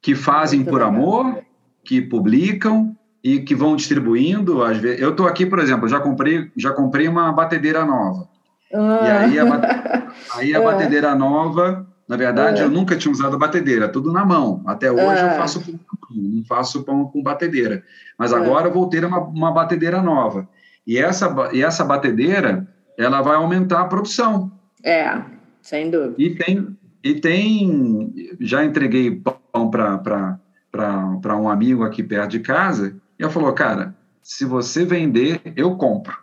que 0.01 0.15
fazem 0.15 0.63
por 0.63 0.81
amor, 0.81 1.39
que 1.83 2.01
publicam 2.01 2.95
e 3.23 3.39
que 3.39 3.55
vão 3.55 3.75
distribuindo. 3.75 4.63
Às 4.63 4.77
vezes, 4.77 5.01
eu 5.01 5.11
estou 5.11 5.27
aqui, 5.27 5.45
por 5.45 5.59
exemplo, 5.59 5.87
já 5.87 5.99
comprei, 5.99 6.51
já 6.57 6.71
comprei 6.71 7.07
uma 7.07 7.31
batedeira 7.31 7.85
nova. 7.85 8.27
Ah. 8.73 8.99
E 9.03 9.09
aí 9.09 9.39
a, 9.39 10.11
aí 10.35 10.55
a 10.55 10.59
ah. 10.59 10.61
batedeira 10.61 11.15
nova, 11.15 11.87
na 12.07 12.17
verdade, 12.17 12.61
ah. 12.61 12.65
eu 12.65 12.69
nunca 12.69 12.95
tinha 12.95 13.11
usado 13.11 13.37
batedeira, 13.37 13.87
tudo 13.87 14.11
na 14.11 14.25
mão. 14.25 14.61
Até 14.65 14.91
hoje 14.91 15.23
eu 15.23 15.29
faço 15.37 15.61
pão, 15.61 15.79
não 16.11 16.43
faço 16.45 16.83
pão 16.83 17.05
com 17.05 17.23
batedeira. 17.23 17.83
Mas 18.17 18.33
agora 18.33 18.67
eu 18.67 18.73
vou 18.73 18.89
ter 18.89 19.05
uma, 19.05 19.19
uma 19.19 19.51
batedeira 19.51 20.01
nova. 20.01 20.47
E 20.85 20.97
essa, 20.97 21.49
e 21.53 21.61
essa 21.61 21.83
batedeira, 21.83 22.67
ela 22.97 23.21
vai 23.21 23.35
aumentar 23.35 23.81
a 23.81 23.87
produção. 23.87 24.51
É, 24.83 25.21
sem 25.61 25.89
dúvida. 25.89 26.15
E 26.17 26.35
tem, 26.35 26.77
e 27.03 27.15
tem 27.15 28.35
já 28.39 28.65
entreguei 28.65 29.11
pão 29.11 29.69
para 29.69 31.37
um 31.37 31.49
amigo 31.49 31.83
aqui 31.83 32.01
perto 32.01 32.31
de 32.31 32.39
casa, 32.39 32.95
e 33.19 33.23
ele 33.23 33.31
falou, 33.31 33.53
cara, 33.53 33.95
se 34.23 34.45
você 34.45 34.85
vender, 34.85 35.41
eu 35.55 35.75
compro. 35.75 36.17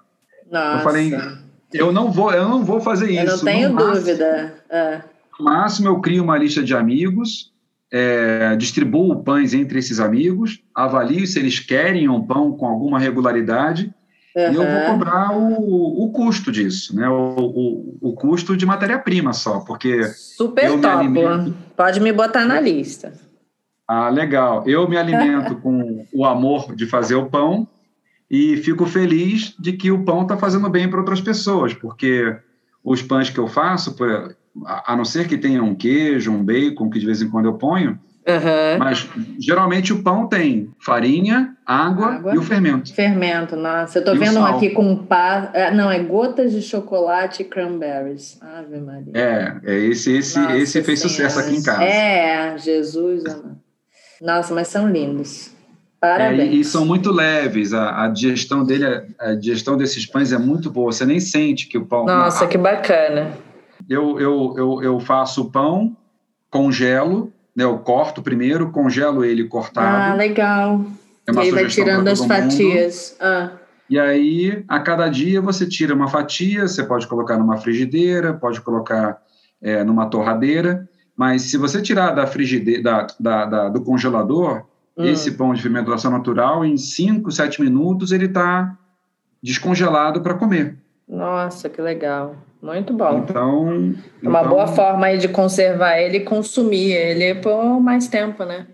Nossa. 0.51 0.79
Eu 0.79 0.81
falei, 0.81 1.13
eu 1.73 1.93
não 1.93 2.11
vou, 2.11 2.33
eu 2.33 2.49
não 2.49 2.65
vou 2.65 2.81
fazer 2.81 3.11
isso. 3.11 3.21
Eu 3.21 3.37
não 3.37 3.45
tenho 3.45 3.69
no 3.71 3.77
dúvida. 3.77 4.27
Máximo, 4.27 4.63
é. 4.71 5.05
No 5.39 5.45
máximo, 5.45 5.89
eu 5.89 6.01
crio 6.01 6.25
uma 6.25 6.37
lista 6.37 6.63
de 6.63 6.75
amigos, 6.75 7.53
é, 7.93 8.57
distribuo 8.57 9.23
pães 9.23 9.55
entre 9.55 9.79
esses 9.79 10.01
amigos, 10.01 10.63
avalio 10.75 11.27
se 11.27 11.39
eles 11.39 11.61
querem 11.61 12.09
um 12.09 12.23
pão 12.23 12.53
com 12.53 12.67
alguma 12.67 12.99
regularidade 12.99 13.95
Uhum. 14.37 14.53
E 14.53 14.55
eu 14.55 14.63
vou 14.63 14.93
cobrar 14.93 15.37
o, 15.37 16.05
o 16.05 16.13
custo 16.13 16.53
disso, 16.53 16.95
né? 16.95 17.09
O, 17.09 17.37
o, 17.39 17.99
o 18.01 18.13
custo 18.13 18.57
de 18.57 18.67
matéria-prima 18.67 19.33
só, 19.33 19.61
porque. 19.61 20.05
Super 20.05 20.71
top. 20.81 20.81
Me 20.81 20.87
alimento... 20.87 21.55
Pode 21.77 22.01
me 22.01 22.13
botar 22.13 22.45
na 22.45 22.61
lista. 22.61 23.13
Ah, 23.87 24.11
legal. 24.11 24.65
Eu 24.67 24.87
me 24.87 24.99
alimento 24.99 25.57
com 25.57 26.07
o 26.13 26.25
amor 26.27 26.75
de 26.77 26.87
fazer 26.87 27.15
o 27.15 27.27
pão 27.27 27.67
e 28.31 28.59
fico 28.59 28.85
feliz 28.85 29.55
de 29.59 29.73
que 29.73 29.91
o 29.91 30.05
pão 30.05 30.23
está 30.23 30.37
fazendo 30.37 30.69
bem 30.69 30.91
para 30.91 31.01
outras 31.01 31.23
pessoas, 31.23 31.73
porque 31.73 32.37
os 32.85 33.01
pães 33.01 33.31
que 33.31 33.39
eu 33.39 33.49
faço, 33.49 33.97
a 34.67 34.95
não 34.95 35.07
ser 35.07 35.27
que 35.27 35.39
tenha 35.39 35.63
um 35.63 35.75
queijo, 35.75 36.31
um 36.31 36.45
bacon, 36.45 36.91
que 36.91 36.99
de 36.99 37.07
vez 37.07 37.23
em 37.23 37.31
quando 37.31 37.47
eu 37.47 37.55
ponho, 37.55 37.99
Uhum. 38.29 38.79
Mas 38.79 39.09
geralmente 39.41 39.91
o 39.91 40.03
pão 40.03 40.29
tem 40.29 40.71
farinha, 40.79 41.57
água, 41.65 42.17
água, 42.17 42.35
e 42.35 42.39
o 42.39 42.43
fermento. 42.43 42.95
Fermento, 42.95 43.57
nossa. 43.57 43.99
Eu 43.99 44.05
tô 44.05 44.15
e 44.15 44.19
vendo 44.19 44.39
um 44.39 44.45
aqui 44.45 44.69
com 44.69 44.95
pá. 44.97 45.51
É, 45.55 45.71
não, 45.73 45.91
é 45.91 45.99
gotas 45.99 46.53
de 46.53 46.61
chocolate 46.61 47.41
e 47.41 47.47
cranberries. 47.47 48.39
Ave 48.43 48.79
Maria. 48.81 49.13
É, 49.15 49.57
é 49.65 49.79
esse, 49.79 50.15
esse, 50.15 50.39
nossa, 50.39 50.57
esse 50.59 50.83
fez 50.83 51.01
sucesso 51.01 51.41
aqui 51.41 51.57
em 51.57 51.63
casa. 51.63 51.83
É, 51.83 52.59
Jesus. 52.59 53.25
Nossa, 54.21 54.55
mas 54.55 54.69
são 54.69 54.91
lindos. 54.91 55.51
Parabéns. 55.99 56.41
É, 56.41 56.47
e, 56.53 56.61
e, 56.61 56.65
são 56.65 56.85
muito 56.85 57.11
leves. 57.11 57.73
A, 57.73 58.05
a, 58.05 58.09
digestão 58.09 58.63
dele, 58.63 58.85
a 59.19 59.33
digestão 59.33 59.79
desses 59.79 60.05
pães 60.05 60.33
é 60.33 60.39
muito 60.39 60.71
boa. 60.71 60.93
Você 60.93 61.07
nem 61.07 61.19
sente 61.19 61.67
que 61.67 61.79
o 61.79 61.87
pão. 61.87 62.05
Nossa, 62.05 62.47
que 62.47 62.59
bacana. 62.59 63.33
Eu, 63.89 64.21
eu, 64.21 64.55
eu, 64.59 64.83
eu 64.83 65.01
faço 65.01 65.43
o 65.43 65.51
pão, 65.51 65.97
congelo 66.51 67.33
né? 67.59 67.65
Eu 67.65 67.77
corto 67.79 68.23
primeiro, 68.23 68.71
congelo 68.71 69.25
ele 69.25 69.43
cortado. 69.43 70.13
Ah, 70.13 70.15
legal. 70.15 70.85
É 71.27 71.33
uma 71.33 71.45
e 71.45 71.49
aí 71.49 71.51
vai 71.53 71.67
tirando 71.67 72.07
as 72.07 72.25
fatias. 72.25 73.17
Ah. 73.21 73.51
E 73.91 73.99
aí, 73.99 74.65
a 74.69 74.79
cada 74.79 75.09
dia, 75.09 75.41
você 75.41 75.67
tira 75.67 75.93
uma 75.93 76.07
fatia, 76.07 76.69
você 76.69 76.85
pode 76.85 77.09
colocar 77.09 77.37
numa 77.37 77.57
frigideira, 77.57 78.33
pode 78.33 78.61
colocar 78.61 79.21
é, 79.61 79.83
numa 79.83 80.07
torradeira, 80.07 80.89
mas 81.17 81.43
se 81.43 81.57
você 81.57 81.83
tirar 81.83 82.13
da 82.13 82.29
frigideira, 82.29 82.81
da, 82.81 83.07
da, 83.19 83.47
da 83.47 83.69
do 83.69 83.81
congelador, 83.83 84.63
hum. 84.97 85.05
esse 85.05 85.33
pão 85.33 85.53
de 85.53 85.61
fermentação 85.61 86.13
natural, 86.13 86.65
em 86.65 86.77
5, 86.77 87.33
7 87.33 87.61
minutos, 87.61 88.13
ele 88.13 88.27
está 88.27 88.79
descongelado 89.43 90.21
para 90.21 90.35
comer. 90.35 90.77
Nossa, 91.09 91.69
que 91.69 91.81
legal. 91.81 92.37
Muito 92.61 92.93
bom. 92.93 93.19
Então. 93.19 93.95
Uma 94.23 94.41
então, 94.41 94.49
boa 94.49 94.67
forma 94.67 95.07
aí 95.07 95.19
de 95.19 95.29
conservar 95.29 95.99
ele 95.99 96.19
e 96.19 96.25
consumir 96.25 96.93
ele 96.93 97.37
por 97.37 97.81
mais 97.81 98.09
tempo, 98.09 98.45
né? 98.45 98.67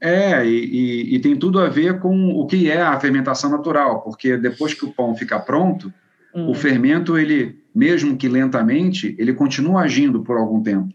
É, 0.00 0.44
e, 0.44 0.64
e, 0.64 1.14
e, 1.14 1.18
tem 1.20 1.36
tudo 1.36 1.60
a 1.60 1.68
ver 1.68 2.00
com 2.00 2.30
o 2.30 2.44
que 2.46 2.68
é 2.68 2.82
a 2.82 2.98
fermentação 2.98 3.50
natural, 3.50 4.00
porque 4.02 4.36
depois 4.36 4.74
que 4.74 4.84
o 4.84 4.92
pão 4.92 5.14
fica 5.14 5.38
pronto, 5.38 5.92
hum. 6.34 6.50
o 6.50 6.54
fermento, 6.54 7.16
ele, 7.16 7.60
mesmo 7.72 8.16
que 8.16 8.28
lentamente, 8.28 9.14
ele 9.16 9.32
continua 9.32 9.82
agindo 9.82 10.20
por 10.22 10.36
algum 10.36 10.60
tempo. 10.60 10.92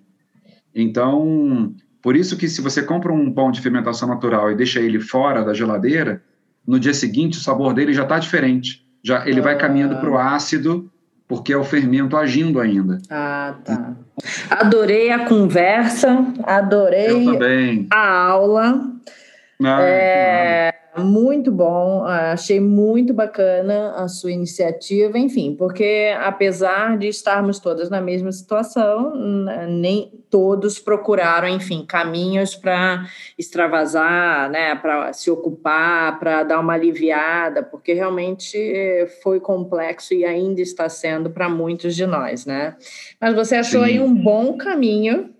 Então, 0.75 1.73
por 2.01 2.15
isso 2.15 2.37
que 2.37 2.47
se 2.49 2.61
você 2.61 2.83
compra 2.83 3.11
um 3.11 3.31
pão 3.33 3.49
de 3.49 3.61
fermentação 3.61 4.09
natural 4.09 4.51
e 4.51 4.55
deixa 4.55 4.79
ele 4.79 4.99
fora 4.99 5.43
da 5.43 5.53
geladeira, 5.53 6.21
no 6.65 6.77
dia 6.79 6.93
seguinte 6.93 7.37
o 7.37 7.41
sabor 7.41 7.73
dele 7.73 7.93
já 7.93 8.03
está 8.03 8.19
diferente. 8.19 8.86
Já 9.03 9.27
ele 9.27 9.39
ah. 9.39 9.43
vai 9.43 9.57
caminhando 9.57 9.97
para 9.97 10.09
o 10.09 10.17
ácido, 10.17 10.91
porque 11.27 11.51
é 11.53 11.57
o 11.57 11.63
fermento 11.63 12.15
agindo 12.15 12.59
ainda. 12.59 12.99
Ah, 13.09 13.55
tá. 13.63 13.95
Adorei 14.49 15.11
a 15.11 15.25
conversa, 15.25 16.25
adorei 16.43 17.87
a 17.91 18.21
aula. 18.21 18.81
Ah, 19.63 19.81
é, 19.81 20.76
muito 20.99 21.51
bom, 21.51 22.03
achei 22.03 22.59
muito 22.59 23.13
bacana 23.13 23.93
a 23.95 24.07
sua 24.07 24.31
iniciativa, 24.31 25.17
enfim, 25.17 25.55
porque 25.55 26.15
apesar 26.19 26.97
de 26.97 27.07
estarmos 27.07 27.59
todas 27.59 27.89
na 27.89 28.01
mesma 28.01 28.31
situação, 28.31 29.13
nem 29.67 30.11
todos 30.29 30.79
procuraram, 30.79 31.47
enfim, 31.47 31.85
caminhos 31.85 32.55
para 32.55 33.05
extravasar, 33.37 34.49
né, 34.49 34.75
para 34.75 35.13
se 35.13 35.31
ocupar, 35.31 36.19
para 36.19 36.43
dar 36.43 36.59
uma 36.59 36.73
aliviada, 36.73 37.63
porque 37.63 37.93
realmente 37.93 38.57
foi 39.23 39.39
complexo 39.39 40.13
e 40.13 40.25
ainda 40.25 40.61
está 40.61 40.89
sendo 40.89 41.29
para 41.29 41.47
muitos 41.47 41.95
de 41.95 42.05
nós, 42.05 42.45
né? 42.45 42.75
Mas 43.21 43.33
você 43.33 43.55
achou 43.55 43.81
Sim. 43.81 43.87
aí 43.87 43.99
um 43.99 44.13
bom 44.13 44.57
caminho 44.57 45.33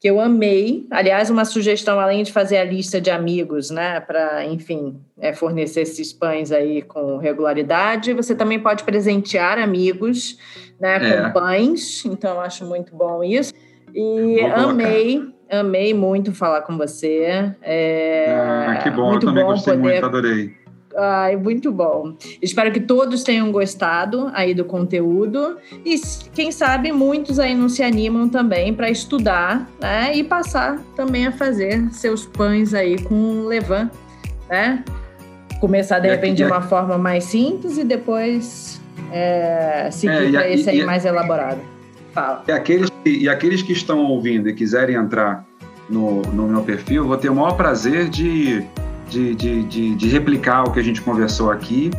que 0.00 0.08
eu 0.08 0.18
amei. 0.18 0.86
Aliás, 0.90 1.28
uma 1.28 1.44
sugestão, 1.44 2.00
além 2.00 2.22
de 2.22 2.32
fazer 2.32 2.56
a 2.56 2.64
lista 2.64 2.98
de 2.98 3.10
amigos, 3.10 3.70
né, 3.70 4.00
para, 4.00 4.46
enfim, 4.46 4.98
é, 5.20 5.34
fornecer 5.34 5.82
esses 5.82 6.10
pães 6.10 6.50
aí 6.50 6.80
com 6.80 7.18
regularidade, 7.18 8.14
você 8.14 8.34
também 8.34 8.58
pode 8.58 8.82
presentear 8.82 9.58
amigos, 9.58 10.38
né, 10.80 10.98
com 10.98 11.04
é. 11.04 11.30
pães. 11.30 12.02
Então, 12.06 12.40
acho 12.40 12.64
muito 12.64 12.96
bom 12.96 13.22
isso. 13.22 13.52
E 13.94 14.40
amei, 14.40 15.22
amei 15.50 15.92
muito 15.92 16.32
falar 16.32 16.62
com 16.62 16.78
você. 16.78 17.54
É, 17.60 18.26
ah, 18.30 18.80
que 18.82 18.90
bom, 18.90 19.10
muito 19.10 19.26
eu 19.26 19.30
também 19.30 19.44
bom 19.44 19.50
gostei 19.50 19.74
poder... 19.74 19.92
muito, 19.92 20.06
adorei 20.06 20.59
Ai, 20.96 21.36
muito 21.36 21.70
bom. 21.70 22.14
Espero 22.42 22.72
que 22.72 22.80
todos 22.80 23.22
tenham 23.22 23.52
gostado 23.52 24.30
aí 24.34 24.54
do 24.54 24.64
conteúdo 24.64 25.56
e 25.84 26.00
quem 26.34 26.50
sabe 26.50 26.90
muitos 26.90 27.38
aí 27.38 27.54
não 27.54 27.68
se 27.68 27.82
animam 27.82 28.28
também 28.28 28.74
para 28.74 28.90
estudar, 28.90 29.68
né? 29.80 30.16
E 30.16 30.24
passar 30.24 30.80
também 30.96 31.26
a 31.26 31.32
fazer 31.32 31.88
seus 31.92 32.26
pães 32.26 32.74
aí 32.74 33.00
com 33.02 33.44
levain, 33.46 33.88
né? 34.48 34.84
Começar 35.60 35.98
de 36.00 36.08
repente 36.08 36.38
de 36.38 36.44
uma 36.44 36.62
forma 36.62 36.98
mais 36.98 37.24
simples 37.24 37.78
e 37.78 37.84
depois 37.84 38.80
é, 39.12 39.88
seguir 39.92 40.28
é, 40.28 40.30
para 40.32 40.48
esse 40.50 40.70
aí 40.70 40.84
mais 40.84 41.04
elaborado. 41.04 41.60
Fala. 42.12 42.42
E 42.48 42.52
aqueles, 42.52 42.90
e 43.04 43.28
aqueles 43.28 43.62
que 43.62 43.72
estão 43.72 44.00
ouvindo 44.06 44.48
e 44.48 44.54
quiserem 44.54 44.96
entrar 44.96 45.46
no, 45.88 46.22
no 46.22 46.48
meu 46.48 46.62
perfil, 46.62 47.06
vou 47.06 47.16
ter 47.16 47.28
o 47.28 47.34
maior 47.34 47.52
prazer 47.52 48.08
de 48.08 48.64
de, 49.10 49.34
de, 49.34 49.62
de, 49.64 49.94
de 49.94 50.08
replicar 50.08 50.64
o 50.64 50.72
que 50.72 50.80
a 50.80 50.82
gente 50.82 51.02
conversou 51.02 51.50
aqui 51.50 51.90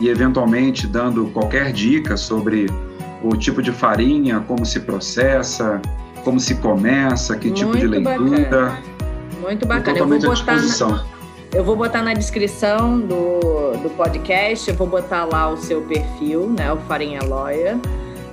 e, 0.00 0.08
eventualmente, 0.08 0.86
dando 0.86 1.26
qualquer 1.26 1.72
dica 1.72 2.16
sobre 2.16 2.66
o 3.22 3.36
tipo 3.36 3.60
de 3.60 3.72
farinha, 3.72 4.42
como 4.46 4.64
se 4.64 4.80
processa, 4.80 5.82
como 6.24 6.40
se 6.40 6.54
começa, 6.56 7.36
que 7.36 7.50
tipo 7.50 7.76
de 7.76 7.86
leitura. 7.86 8.20
Bacana. 8.20 8.78
Muito 9.42 9.66
bacana. 9.66 9.98
Eu 9.98 10.06
vou, 10.06 10.18
botar 10.20 10.56
na, 10.56 11.04
eu 11.52 11.64
vou 11.64 11.76
botar 11.76 12.02
na 12.02 12.14
descrição 12.14 13.00
do, 13.00 13.72
do 13.82 13.90
podcast, 13.96 14.70
eu 14.70 14.76
vou 14.76 14.86
botar 14.86 15.24
lá 15.24 15.50
o 15.50 15.56
seu 15.56 15.82
perfil, 15.82 16.48
né? 16.56 16.72
O 16.72 16.76
Farinha 16.78 17.20
Lawyer 17.22 17.76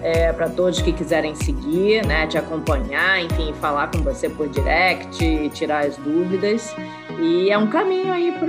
é, 0.01 0.31
para 0.31 0.49
todos 0.49 0.81
que 0.81 0.91
quiserem 0.91 1.35
seguir, 1.35 2.05
né, 2.05 2.27
te 2.27 2.37
acompanhar, 2.37 3.23
enfim, 3.23 3.53
falar 3.59 3.87
com 3.91 3.99
você 3.99 4.29
por 4.29 4.47
direct, 4.47 5.49
tirar 5.53 5.85
as 5.85 5.97
dúvidas. 5.97 6.75
E 7.19 7.49
é 7.49 7.57
um 7.57 7.67
caminho 7.67 8.13
aí 8.13 8.31
para 8.31 8.47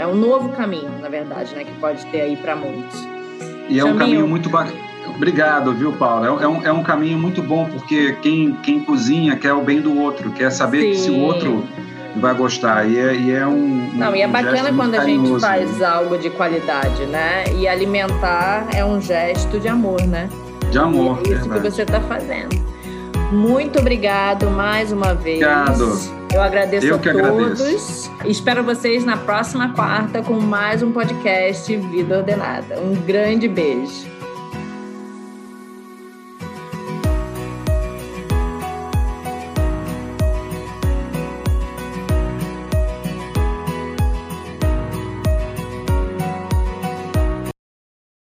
é 0.00 0.06
um 0.06 0.14
novo 0.14 0.50
caminho, 0.50 0.90
na 1.00 1.08
verdade, 1.08 1.54
né, 1.54 1.64
que 1.64 1.72
pode 1.80 2.04
ter 2.06 2.20
aí 2.22 2.36
para 2.36 2.54
muitos. 2.54 3.06
E 3.68 3.80
é 3.80 3.84
um 3.84 3.96
caminho 3.96 4.28
muito 4.28 4.48
bacana. 4.48 4.86
Obrigado, 5.14 5.72
viu, 5.72 5.92
Paulo? 5.92 6.24
É, 6.24 6.44
é, 6.44 6.48
um, 6.48 6.66
é 6.66 6.72
um 6.72 6.82
caminho 6.82 7.18
muito 7.18 7.42
bom, 7.42 7.64
porque 7.66 8.12
quem, 8.20 8.52
quem 8.62 8.80
cozinha 8.80 9.34
quer 9.36 9.54
o 9.54 9.62
bem 9.62 9.80
do 9.80 9.98
outro, 9.98 10.30
quer 10.30 10.50
saber 10.50 10.82
Sim. 10.82 10.90
que 10.90 10.96
se 10.96 11.10
o 11.10 11.20
outro 11.20 11.64
vai 12.16 12.34
gostar. 12.34 12.86
E 12.86 12.98
é, 12.98 13.14
e 13.14 13.32
é 13.32 13.46
um. 13.46 13.90
Não, 13.94 14.12
um 14.12 14.14
e 14.14 14.20
é 14.20 14.28
bacana 14.28 14.72
quando 14.74 14.94
a 14.94 15.04
gente 15.04 15.40
faz 15.40 15.82
algo 15.82 16.18
de 16.18 16.28
qualidade, 16.30 17.06
né? 17.06 17.44
E 17.56 17.66
alimentar 17.66 18.68
é 18.74 18.84
um 18.84 19.00
gesto 19.00 19.58
de 19.58 19.68
amor, 19.68 20.02
né? 20.02 20.28
De 20.70 20.78
amor. 20.78 21.18
É 21.18 21.22
isso 21.22 21.40
verdade. 21.40 21.60
que 21.62 21.70
você 21.70 21.82
está 21.82 22.00
fazendo. 22.00 22.56
Muito 23.32 23.78
obrigado 23.78 24.50
mais 24.50 24.92
uma 24.92 25.14
vez. 25.14 25.42
Obrigado. 25.42 26.16
Eu 26.32 26.42
agradeço 26.42 26.86
Eu 26.86 26.96
a 26.96 26.98
todos. 26.98 27.60
Agradeço. 27.60 28.12
Espero 28.24 28.62
vocês 28.62 29.04
na 29.04 29.16
próxima 29.16 29.72
quarta 29.72 30.22
com 30.22 30.38
mais 30.40 30.82
um 30.82 30.92
podcast 30.92 31.74
Vida 31.76 32.18
Ordenada. 32.18 32.78
Um 32.80 32.94
grande 32.94 33.48
beijo. 33.48 34.15